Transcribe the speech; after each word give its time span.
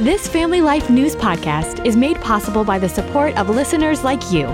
This 0.00 0.26
Family 0.26 0.62
Life 0.62 0.88
News 0.88 1.14
podcast 1.14 1.84
is 1.84 1.94
made 1.94 2.18
possible 2.22 2.64
by 2.64 2.78
the 2.78 2.88
support 2.88 3.36
of 3.36 3.50
listeners 3.50 4.02
like 4.02 4.32
you. 4.32 4.46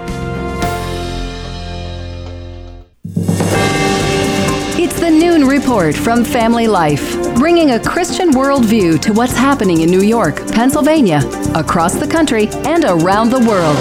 It's 4.76 4.98
the 4.98 5.08
Noon 5.08 5.46
Report 5.46 5.94
from 5.94 6.24
Family 6.24 6.66
Life, 6.66 7.14
bringing 7.36 7.70
a 7.70 7.78
Christian 7.78 8.32
worldview 8.32 9.00
to 9.02 9.12
what's 9.12 9.36
happening 9.36 9.82
in 9.82 9.88
New 9.88 10.02
York, 10.02 10.34
Pennsylvania, 10.48 11.20
across 11.54 11.94
the 11.94 12.08
country, 12.08 12.48
and 12.64 12.84
around 12.84 13.30
the 13.30 13.38
world. 13.38 13.76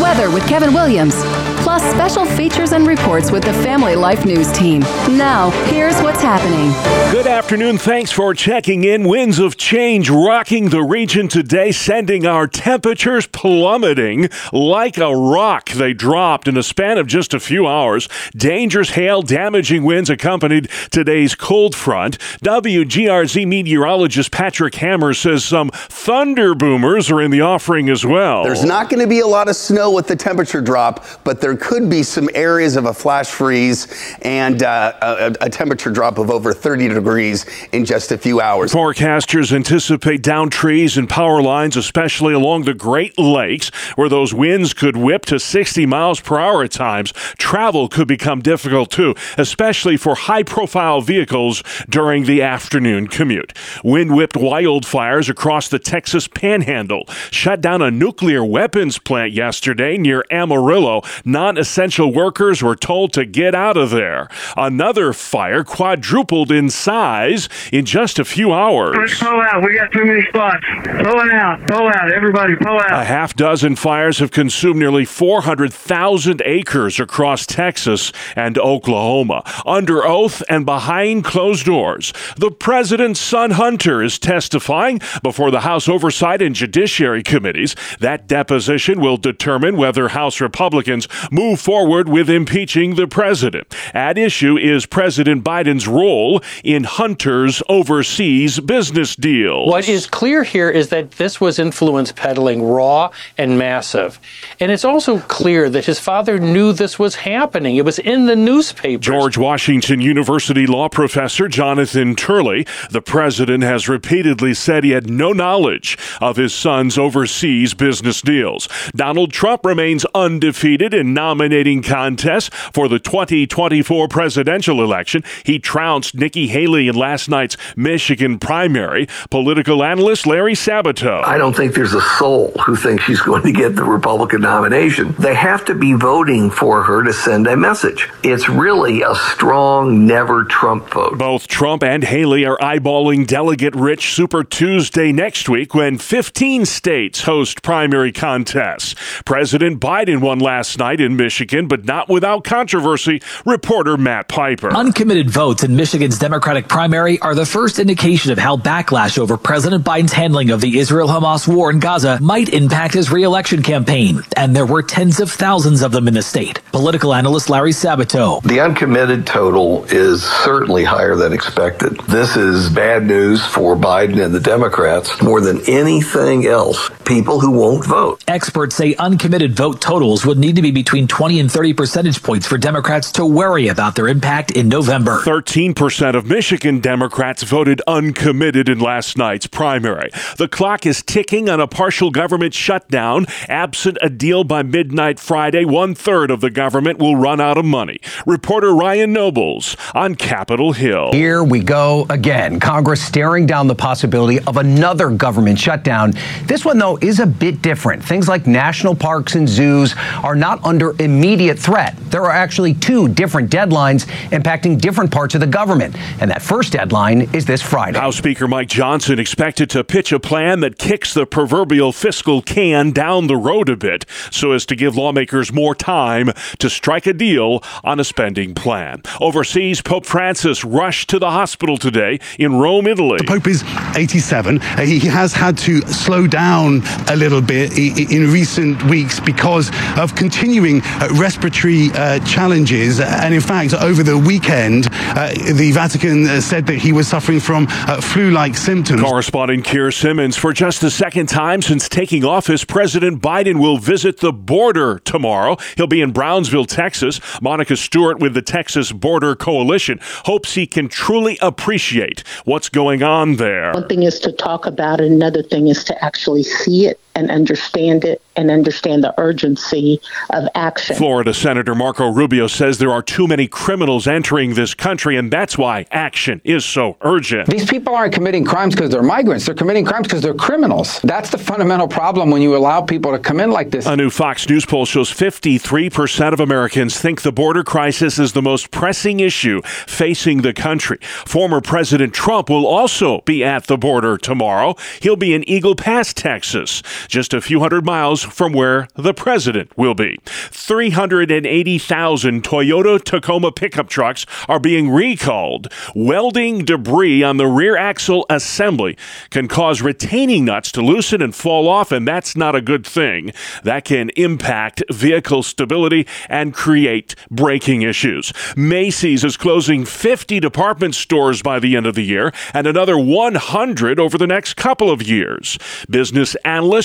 Weather 0.00 0.30
with 0.30 0.46
Kevin 0.46 0.72
Williams, 0.72 1.16
plus 1.60 1.82
special 1.90 2.24
features 2.24 2.72
and 2.72 2.86
reports 2.86 3.30
with 3.30 3.44
the 3.44 3.52
Family 3.52 3.94
Life 3.94 4.24
News 4.24 4.50
team. 4.52 4.80
Now, 5.16 5.50
here's 5.66 6.00
what's 6.00 6.22
happening. 6.22 6.70
Good 7.12 7.26
afternoon. 7.26 7.78
Thanks 7.78 8.10
for 8.10 8.34
checking 8.34 8.84
in. 8.84 9.04
Winds 9.04 9.38
of 9.38 9.56
change 9.56 10.08
rocking 10.08 10.70
the 10.70 10.82
region 10.82 11.28
today, 11.28 11.72
sending 11.72 12.26
our 12.26 12.46
temperatures 12.46 13.26
plummeting 13.26 14.28
like 14.52 14.96
a 14.98 15.14
rock. 15.14 15.70
They 15.70 15.92
dropped 15.92 16.48
in 16.48 16.56
a 16.56 16.62
span 16.62 16.98
of 16.98 17.06
just 17.06 17.34
a 17.34 17.40
few 17.40 17.66
hours. 17.66 18.08
Dangerous 18.34 18.90
hail, 18.90 19.22
damaging 19.22 19.84
winds 19.84 20.10
accompanied 20.10 20.70
today's 20.90 21.34
cold 21.34 21.74
front. 21.74 22.18
WGRZ 22.42 23.46
meteorologist 23.46 24.30
Patrick 24.30 24.74
Hammer 24.76 25.12
says 25.12 25.44
some 25.44 25.70
thunder 25.72 26.54
boomers 26.54 27.10
are 27.10 27.20
in 27.20 27.30
the 27.30 27.40
offering 27.40 27.88
as 27.90 28.04
well. 28.04 28.44
There's 28.44 28.64
not 28.64 28.88
going 28.88 29.00
to 29.02 29.08
be 29.08 29.20
a 29.20 29.26
lot 29.26 29.48
of 29.48 29.56
snow 29.56 29.90
with 29.90 30.06
the 30.06 30.16
temperature 30.16 30.60
drop, 30.60 31.04
but 31.24 31.40
there 31.40 31.49
could 31.56 31.88
be 31.90 32.02
some 32.02 32.28
areas 32.34 32.76
of 32.76 32.86
a 32.86 32.94
flash 32.94 33.28
freeze 33.28 33.86
and 34.22 34.62
uh, 34.62 34.92
a, 35.00 35.46
a 35.46 35.50
temperature 35.50 35.90
drop 35.90 36.18
of 36.18 36.30
over 36.30 36.52
30 36.52 36.88
degrees 36.88 37.46
in 37.72 37.84
just 37.84 38.12
a 38.12 38.18
few 38.18 38.40
hours. 38.40 38.72
Forecasters 38.72 39.52
anticipate 39.52 40.22
down 40.22 40.50
trees 40.50 40.96
and 40.96 41.08
power 41.08 41.42
lines, 41.42 41.76
especially 41.76 42.34
along 42.34 42.62
the 42.62 42.74
Great 42.74 43.18
Lakes, 43.18 43.70
where 43.96 44.08
those 44.08 44.34
winds 44.34 44.74
could 44.74 44.96
whip 44.96 45.24
to 45.26 45.38
60 45.38 45.86
miles 45.86 46.20
per 46.20 46.38
hour 46.38 46.62
at 46.62 46.72
times. 46.72 47.12
Travel 47.38 47.88
could 47.88 48.08
become 48.08 48.40
difficult 48.40 48.90
too, 48.90 49.14
especially 49.38 49.96
for 49.96 50.14
high 50.14 50.42
profile 50.42 51.00
vehicles 51.00 51.62
during 51.88 52.24
the 52.24 52.42
afternoon 52.42 53.06
commute. 53.06 53.52
Wind 53.84 54.14
whipped 54.14 54.36
wildfires 54.36 55.28
across 55.28 55.68
the 55.68 55.78
Texas 55.78 56.28
panhandle, 56.28 57.04
shut 57.30 57.60
down 57.60 57.82
a 57.82 57.90
nuclear 57.90 58.44
weapons 58.44 58.98
plant 58.98 59.32
yesterday 59.32 59.96
near 59.96 60.24
Amarillo. 60.30 61.02
Non 61.40 61.56
essential 61.56 62.12
workers 62.12 62.62
were 62.62 62.76
told 62.76 63.14
to 63.14 63.24
get 63.24 63.54
out 63.54 63.78
of 63.78 63.88
there. 63.88 64.28
Another 64.58 65.14
fire 65.14 65.64
quadrupled 65.64 66.52
in 66.52 66.68
size 66.68 67.48
in 67.72 67.86
just 67.86 68.18
a 68.18 68.26
few 68.26 68.52
hours. 68.52 68.94
Let's 68.94 69.18
pull 69.18 69.40
out. 69.40 69.64
We 69.64 69.74
got 69.74 69.90
too 69.90 70.04
many 70.04 70.20
spots. 70.26 70.62
Pull 70.84 71.18
it 71.20 71.32
out. 71.32 71.66
Pull 71.66 71.88
out. 71.88 72.12
Everybody, 72.12 72.56
pull 72.56 72.78
out. 72.78 72.92
A 72.92 73.04
half 73.04 73.34
dozen 73.34 73.76
fires 73.76 74.18
have 74.18 74.32
consumed 74.32 74.80
nearly 74.80 75.06
400,000 75.06 76.42
acres 76.44 77.00
across 77.00 77.46
Texas 77.46 78.12
and 78.36 78.58
Oklahoma. 78.58 79.42
Under 79.64 80.06
oath 80.06 80.42
and 80.50 80.66
behind 80.66 81.24
closed 81.24 81.64
doors, 81.64 82.12
the 82.36 82.50
president's 82.50 83.18
son 83.18 83.52
Hunter 83.52 84.02
is 84.02 84.18
testifying 84.18 85.00
before 85.22 85.50
the 85.50 85.60
House 85.60 85.88
Oversight 85.88 86.42
and 86.42 86.54
Judiciary 86.54 87.22
Committees. 87.22 87.74
That 87.98 88.26
deposition 88.26 89.00
will 89.00 89.16
determine 89.16 89.78
whether 89.78 90.08
House 90.08 90.38
Republicans 90.38 91.08
move 91.30 91.60
forward 91.60 92.08
with 92.08 92.28
impeaching 92.28 92.94
the 92.94 93.06
president. 93.06 93.74
At 93.94 94.18
issue 94.18 94.56
is 94.56 94.86
President 94.86 95.44
Biden's 95.44 95.86
role 95.86 96.42
in 96.64 96.84
Hunter's 96.84 97.62
overseas 97.68 98.60
business 98.60 99.16
deals. 99.16 99.68
What 99.68 99.88
is 99.88 100.06
clear 100.06 100.44
here 100.44 100.70
is 100.70 100.88
that 100.88 101.12
this 101.12 101.40
was 101.40 101.58
influence 101.58 102.12
peddling 102.12 102.62
raw 102.62 103.10
and 103.38 103.58
massive. 103.58 104.20
And 104.58 104.70
it's 104.70 104.84
also 104.84 105.18
clear 105.20 105.70
that 105.70 105.84
his 105.84 105.98
father 105.98 106.38
knew 106.38 106.72
this 106.72 106.98
was 106.98 107.14
happening. 107.14 107.76
It 107.76 107.84
was 107.84 107.98
in 107.98 108.26
the 108.26 108.36
newspaper. 108.36 109.00
George 109.00 109.38
Washington 109.38 110.00
University 110.00 110.66
law 110.66 110.88
professor 110.88 111.48
Jonathan 111.48 112.16
Turley, 112.16 112.66
the 112.90 113.02
president 113.02 113.62
has 113.64 113.88
repeatedly 113.88 114.54
said 114.54 114.84
he 114.84 114.90
had 114.90 115.08
no 115.08 115.32
knowledge 115.32 115.98
of 116.20 116.36
his 116.36 116.54
son's 116.54 116.98
overseas 116.98 117.74
business 117.74 118.20
deals. 118.22 118.68
Donald 118.94 119.32
Trump 119.32 119.64
remains 119.64 120.04
undefeated 120.14 120.94
in 120.94 121.14
nominating 121.20 121.82
contest 121.82 122.50
for 122.54 122.88
the 122.88 122.98
2024 122.98 124.08
presidential 124.08 124.82
election. 124.82 125.22
He 125.44 125.58
trounced 125.58 126.14
Nikki 126.14 126.46
Haley 126.46 126.88
in 126.88 126.94
last 126.94 127.28
night's 127.28 127.58
Michigan 127.76 128.38
primary. 128.38 129.06
Political 129.28 129.84
analyst 129.84 130.26
Larry 130.26 130.54
Sabato. 130.54 131.22
I 131.22 131.36
don't 131.36 131.54
think 131.54 131.74
there's 131.74 131.92
a 131.92 132.00
soul 132.18 132.52
who 132.64 132.74
thinks 132.74 133.04
she's 133.04 133.20
going 133.30 133.42
to 133.42 133.52
get 133.52 133.76
the 133.76 133.84
Republican 133.84 134.40
nomination. 134.40 135.14
They 135.18 135.34
have 135.34 135.66
to 135.66 135.74
be 135.74 135.92
voting 135.92 136.50
for 136.50 136.82
her 136.84 137.02
to 137.02 137.12
send 137.12 137.46
a 137.46 137.56
message. 137.56 138.08
It's 138.22 138.48
really 138.48 139.02
a 139.02 139.14
strong 139.14 140.06
never 140.06 140.44
Trump 140.44 140.88
vote. 140.90 141.18
Both 141.18 141.48
Trump 141.48 141.82
and 141.82 142.02
Haley 142.02 142.46
are 142.46 142.56
eyeballing 142.58 143.26
delegate 143.26 143.74
rich 143.76 144.14
Super 144.14 144.42
Tuesday 144.42 145.12
next 145.12 145.50
week 145.50 145.74
when 145.74 145.98
15 145.98 146.64
states 146.64 147.24
host 147.24 147.62
primary 147.62 148.10
contests. 148.10 148.94
President 149.26 149.80
Biden 149.80 150.22
won 150.22 150.38
last 150.38 150.78
night 150.78 151.00
in 151.00 151.09
Michigan, 151.16 151.68
but 151.68 151.84
not 151.84 152.08
without 152.08 152.44
controversy. 152.44 153.22
Reporter 153.44 153.96
Matt 153.96 154.28
Piper. 154.28 154.74
Uncommitted 154.74 155.30
votes 155.30 155.64
in 155.64 155.76
Michigan's 155.76 156.18
Democratic 156.18 156.68
primary 156.68 157.18
are 157.20 157.34
the 157.34 157.46
first 157.46 157.78
indication 157.78 158.32
of 158.32 158.38
how 158.38 158.56
backlash 158.56 159.18
over 159.18 159.36
President 159.36 159.84
Biden's 159.84 160.12
handling 160.12 160.50
of 160.50 160.60
the 160.60 160.78
Israel 160.78 161.08
Hamas 161.08 161.46
war 161.46 161.70
in 161.70 161.78
Gaza 161.78 162.18
might 162.20 162.48
impact 162.48 162.94
his 162.94 163.10
reelection 163.10 163.62
campaign. 163.62 164.22
And 164.36 164.54
there 164.54 164.66
were 164.66 164.82
tens 164.82 165.20
of 165.20 165.30
thousands 165.30 165.82
of 165.82 165.92
them 165.92 166.08
in 166.08 166.14
the 166.14 166.22
state. 166.22 166.60
Political 166.72 167.14
analyst 167.14 167.50
Larry 167.50 167.72
Sabato. 167.72 168.42
The 168.42 168.60
uncommitted 168.60 169.26
total 169.26 169.84
is 169.84 170.22
certainly 170.22 170.84
higher 170.84 171.16
than 171.16 171.32
expected. 171.32 171.98
This 172.08 172.36
is 172.36 172.68
bad 172.70 173.06
news 173.06 173.44
for 173.44 173.76
Biden 173.76 174.24
and 174.24 174.34
the 174.34 174.40
Democrats 174.40 175.20
more 175.22 175.40
than 175.40 175.60
anything 175.68 176.46
else. 176.46 176.90
People 177.04 177.40
who 177.40 177.50
won't 177.50 177.84
vote. 177.84 178.22
Experts 178.28 178.76
say 178.76 178.94
uncommitted 178.96 179.56
vote 179.56 179.80
totals 179.80 180.24
would 180.24 180.38
need 180.38 180.56
to 180.56 180.62
be 180.62 180.70
between 180.70 180.99
20 181.08 181.40
and 181.40 181.50
30 181.50 181.74
percentage 181.74 182.22
points 182.22 182.46
for 182.46 182.58
Democrats 182.58 183.12
to 183.12 183.24
worry 183.24 183.68
about 183.68 183.94
their 183.94 184.08
impact 184.08 184.50
in 184.50 184.68
November. 184.68 185.20
13% 185.20 186.14
of 186.14 186.26
Michigan 186.26 186.80
Democrats 186.80 187.42
voted 187.42 187.80
uncommitted 187.86 188.68
in 188.68 188.78
last 188.78 189.16
night's 189.16 189.46
primary. 189.46 190.10
The 190.36 190.48
clock 190.48 190.86
is 190.86 191.02
ticking 191.02 191.48
on 191.48 191.60
a 191.60 191.66
partial 191.66 192.10
government 192.10 192.54
shutdown. 192.54 193.26
Absent 193.48 193.98
a 194.02 194.10
deal 194.10 194.44
by 194.44 194.62
midnight 194.62 195.20
Friday, 195.20 195.64
one 195.64 195.94
third 195.94 196.30
of 196.30 196.40
the 196.40 196.50
government 196.50 196.98
will 196.98 197.16
run 197.16 197.40
out 197.40 197.58
of 197.58 197.64
money. 197.64 198.00
Reporter 198.26 198.74
Ryan 198.74 199.12
Nobles 199.12 199.76
on 199.94 200.14
Capitol 200.14 200.72
Hill. 200.72 201.12
Here 201.12 201.42
we 201.44 201.60
go 201.60 202.06
again. 202.10 202.60
Congress 202.60 203.02
staring 203.02 203.46
down 203.46 203.66
the 203.66 203.74
possibility 203.74 204.40
of 204.40 204.56
another 204.56 205.10
government 205.10 205.58
shutdown. 205.58 206.14
This 206.44 206.64
one, 206.64 206.78
though, 206.78 206.98
is 206.98 207.20
a 207.20 207.26
bit 207.26 207.62
different. 207.62 208.04
Things 208.04 208.28
like 208.28 208.46
national 208.46 208.94
parks 208.94 209.34
and 209.34 209.48
zoos 209.48 209.94
are 210.22 210.34
not 210.34 210.62
under 210.64 210.89
immediate 210.98 211.58
threat. 211.58 211.96
There 212.10 212.22
are 212.24 212.30
actually 212.32 212.74
two 212.74 213.08
different 213.08 213.50
deadlines 213.50 214.06
impacting 214.30 214.80
different 214.80 215.10
parts 215.10 215.34
of 215.34 215.40
the 215.40 215.46
government. 215.46 215.96
And 216.20 216.30
that 216.30 216.42
first 216.42 216.72
deadline 216.72 217.28
is 217.32 217.44
this 217.46 217.62
Friday. 217.62 217.98
House 217.98 218.16
Speaker 218.16 218.48
Mike 218.48 218.68
Johnson 218.68 219.18
expected 219.18 219.70
to 219.70 219.84
pitch 219.84 220.12
a 220.12 220.20
plan 220.20 220.60
that 220.60 220.78
kicks 220.78 221.14
the 221.14 221.26
proverbial 221.26 221.92
fiscal 221.92 222.42
can 222.42 222.90
down 222.90 223.26
the 223.26 223.36
road 223.36 223.68
a 223.68 223.76
bit 223.76 224.04
so 224.30 224.52
as 224.52 224.66
to 224.66 224.76
give 224.76 224.96
lawmakers 224.96 225.52
more 225.52 225.74
time 225.74 226.30
to 226.58 226.70
strike 226.70 227.06
a 227.06 227.12
deal 227.12 227.62
on 227.84 228.00
a 228.00 228.04
spending 228.04 228.54
plan. 228.54 229.02
Overseas, 229.20 229.80
Pope 229.82 230.06
Francis 230.06 230.64
rushed 230.64 231.08
to 231.10 231.18
the 231.18 231.30
hospital 231.30 231.76
today 231.76 232.18
in 232.38 232.54
Rome, 232.56 232.86
Italy. 232.86 233.18
The 233.18 233.24
Pope 233.24 233.46
is 233.46 233.62
87. 233.96 234.60
Uh, 234.60 234.80
he 234.82 234.98
has 235.00 235.32
had 235.32 235.56
to 235.58 235.80
slow 235.82 236.26
down 236.26 236.82
a 237.08 237.16
little 237.16 237.40
bit 237.40 237.72
i- 237.72 237.74
i- 237.96 238.06
in 238.14 238.30
recent 238.32 238.82
weeks 238.84 239.18
because 239.20 239.70
of 239.96 240.14
continuing 240.14 240.69
uh, 240.78 241.08
respiratory 241.18 241.90
uh, 241.94 242.20
challenges. 242.20 243.00
And 243.00 243.34
in 243.34 243.40
fact, 243.40 243.74
over 243.74 244.02
the 244.02 244.16
weekend, 244.16 244.88
uh, 244.92 245.32
the 245.52 245.72
Vatican 245.74 246.28
uh, 246.28 246.40
said 246.40 246.66
that 246.66 246.78
he 246.78 246.92
was 246.92 247.08
suffering 247.08 247.40
from 247.40 247.66
uh, 247.70 248.00
flu 248.00 248.30
like 248.30 248.56
symptoms. 248.56 249.02
Correspondent 249.02 249.64
Keir 249.64 249.90
Simmons, 249.90 250.36
for 250.36 250.52
just 250.52 250.80
the 250.80 250.90
second 250.90 251.28
time 251.28 251.62
since 251.62 251.88
taking 251.88 252.24
office, 252.24 252.64
President 252.64 253.20
Biden 253.20 253.60
will 253.60 253.78
visit 253.78 254.18
the 254.18 254.32
border 254.32 255.00
tomorrow. 255.00 255.56
He'll 255.76 255.86
be 255.86 256.00
in 256.00 256.12
Brownsville, 256.12 256.66
Texas. 256.66 257.20
Monica 257.42 257.76
Stewart 257.76 258.20
with 258.20 258.34
the 258.34 258.42
Texas 258.42 258.92
Border 258.92 259.34
Coalition 259.34 259.98
hopes 260.24 260.54
he 260.54 260.66
can 260.66 260.88
truly 260.88 261.38
appreciate 261.40 262.22
what's 262.44 262.68
going 262.68 263.02
on 263.02 263.36
there. 263.36 263.72
One 263.72 263.88
thing 263.88 264.02
is 264.04 264.20
to 264.20 264.32
talk 264.32 264.66
about 264.66 265.00
it, 265.00 265.10
another 265.10 265.42
thing 265.42 265.68
is 265.68 265.82
to 265.84 266.04
actually 266.04 266.42
see 266.42 266.86
it 266.86 267.00
and 267.20 267.30
understand 267.30 268.04
it 268.04 268.22
and 268.34 268.50
understand 268.50 269.04
the 269.04 269.14
urgency 269.18 270.00
of 270.30 270.48
action. 270.54 270.96
Florida 270.96 271.34
Senator 271.34 271.74
Marco 271.74 272.08
Rubio 272.08 272.46
says 272.46 272.78
there 272.78 272.92
are 272.92 273.02
too 273.02 273.28
many 273.28 273.46
criminals 273.46 274.06
entering 274.06 274.54
this 274.54 274.72
country, 274.72 275.16
and 275.16 275.30
that's 275.30 275.58
why 275.58 275.86
action 275.90 276.40
is 276.42 276.64
so 276.64 276.96
urgent. 277.02 277.48
These 277.48 277.68
people 277.68 277.94
aren't 277.94 278.14
committing 278.14 278.44
crimes 278.44 278.74
because 278.74 278.90
they're 278.90 279.02
migrants. 279.02 279.44
They're 279.44 279.54
committing 279.54 279.84
crimes 279.84 280.06
because 280.06 280.22
they're 280.22 280.32
criminals. 280.32 281.00
That's 281.04 281.28
the 281.30 281.38
fundamental 281.38 281.86
problem 281.86 282.30
when 282.30 282.40
you 282.40 282.56
allow 282.56 282.80
people 282.80 283.12
to 283.12 283.18
come 283.18 283.38
in 283.38 283.50
like 283.50 283.70
this. 283.70 283.84
A 283.86 283.96
new 283.96 284.08
Fox 284.08 284.48
News 284.48 284.64
poll 284.64 284.86
shows 284.86 285.10
53% 285.10 286.32
of 286.32 286.40
Americans 286.40 286.98
think 286.98 287.20
the 287.20 287.32
border 287.32 287.62
crisis 287.62 288.18
is 288.18 288.32
the 288.32 288.42
most 288.42 288.70
pressing 288.70 289.20
issue 289.20 289.60
facing 289.62 290.40
the 290.40 290.54
country. 290.54 290.98
Former 291.26 291.60
President 291.60 292.14
Trump 292.14 292.48
will 292.48 292.66
also 292.66 293.20
be 293.22 293.44
at 293.44 293.66
the 293.66 293.76
border 293.76 294.16
tomorrow. 294.16 294.74
He'll 295.02 295.16
be 295.16 295.34
in 295.34 295.46
Eagle 295.48 295.74
Pass, 295.74 296.14
Texas, 296.14 296.82
just 297.10 297.34
a 297.34 297.40
few 297.40 297.60
hundred 297.60 297.84
miles 297.84 298.22
from 298.22 298.52
where 298.52 298.88
the 298.94 299.12
president 299.12 299.76
will 299.76 299.94
be. 299.94 300.18
380,000 300.24 302.42
Toyota 302.42 303.02
Tacoma 303.02 303.52
pickup 303.52 303.88
trucks 303.88 304.24
are 304.48 304.60
being 304.60 304.90
recalled. 304.90 305.68
Welding 305.94 306.64
debris 306.64 307.22
on 307.22 307.36
the 307.36 307.46
rear 307.46 307.76
axle 307.76 308.26
assembly 308.30 308.96
can 309.30 309.48
cause 309.48 309.82
retaining 309.82 310.44
nuts 310.44 310.72
to 310.72 310.80
loosen 310.80 311.20
and 311.20 311.34
fall 311.34 311.68
off, 311.68 311.92
and 311.92 312.06
that's 312.06 312.36
not 312.36 312.54
a 312.54 312.60
good 312.60 312.86
thing. 312.86 313.32
That 313.64 313.84
can 313.84 314.10
impact 314.10 314.82
vehicle 314.90 315.42
stability 315.42 316.06
and 316.28 316.54
create 316.54 317.14
braking 317.30 317.82
issues. 317.82 318.32
Macy's 318.56 319.24
is 319.24 319.36
closing 319.36 319.84
50 319.84 320.40
department 320.40 320.94
stores 320.94 321.42
by 321.42 321.58
the 321.58 321.76
end 321.76 321.86
of 321.86 321.94
the 321.94 322.04
year 322.04 322.32
and 322.54 322.66
another 322.66 322.96
100 322.96 323.98
over 323.98 324.16
the 324.16 324.26
next 324.26 324.54
couple 324.54 324.90
of 324.90 325.02
years. 325.02 325.58
Business 325.88 326.36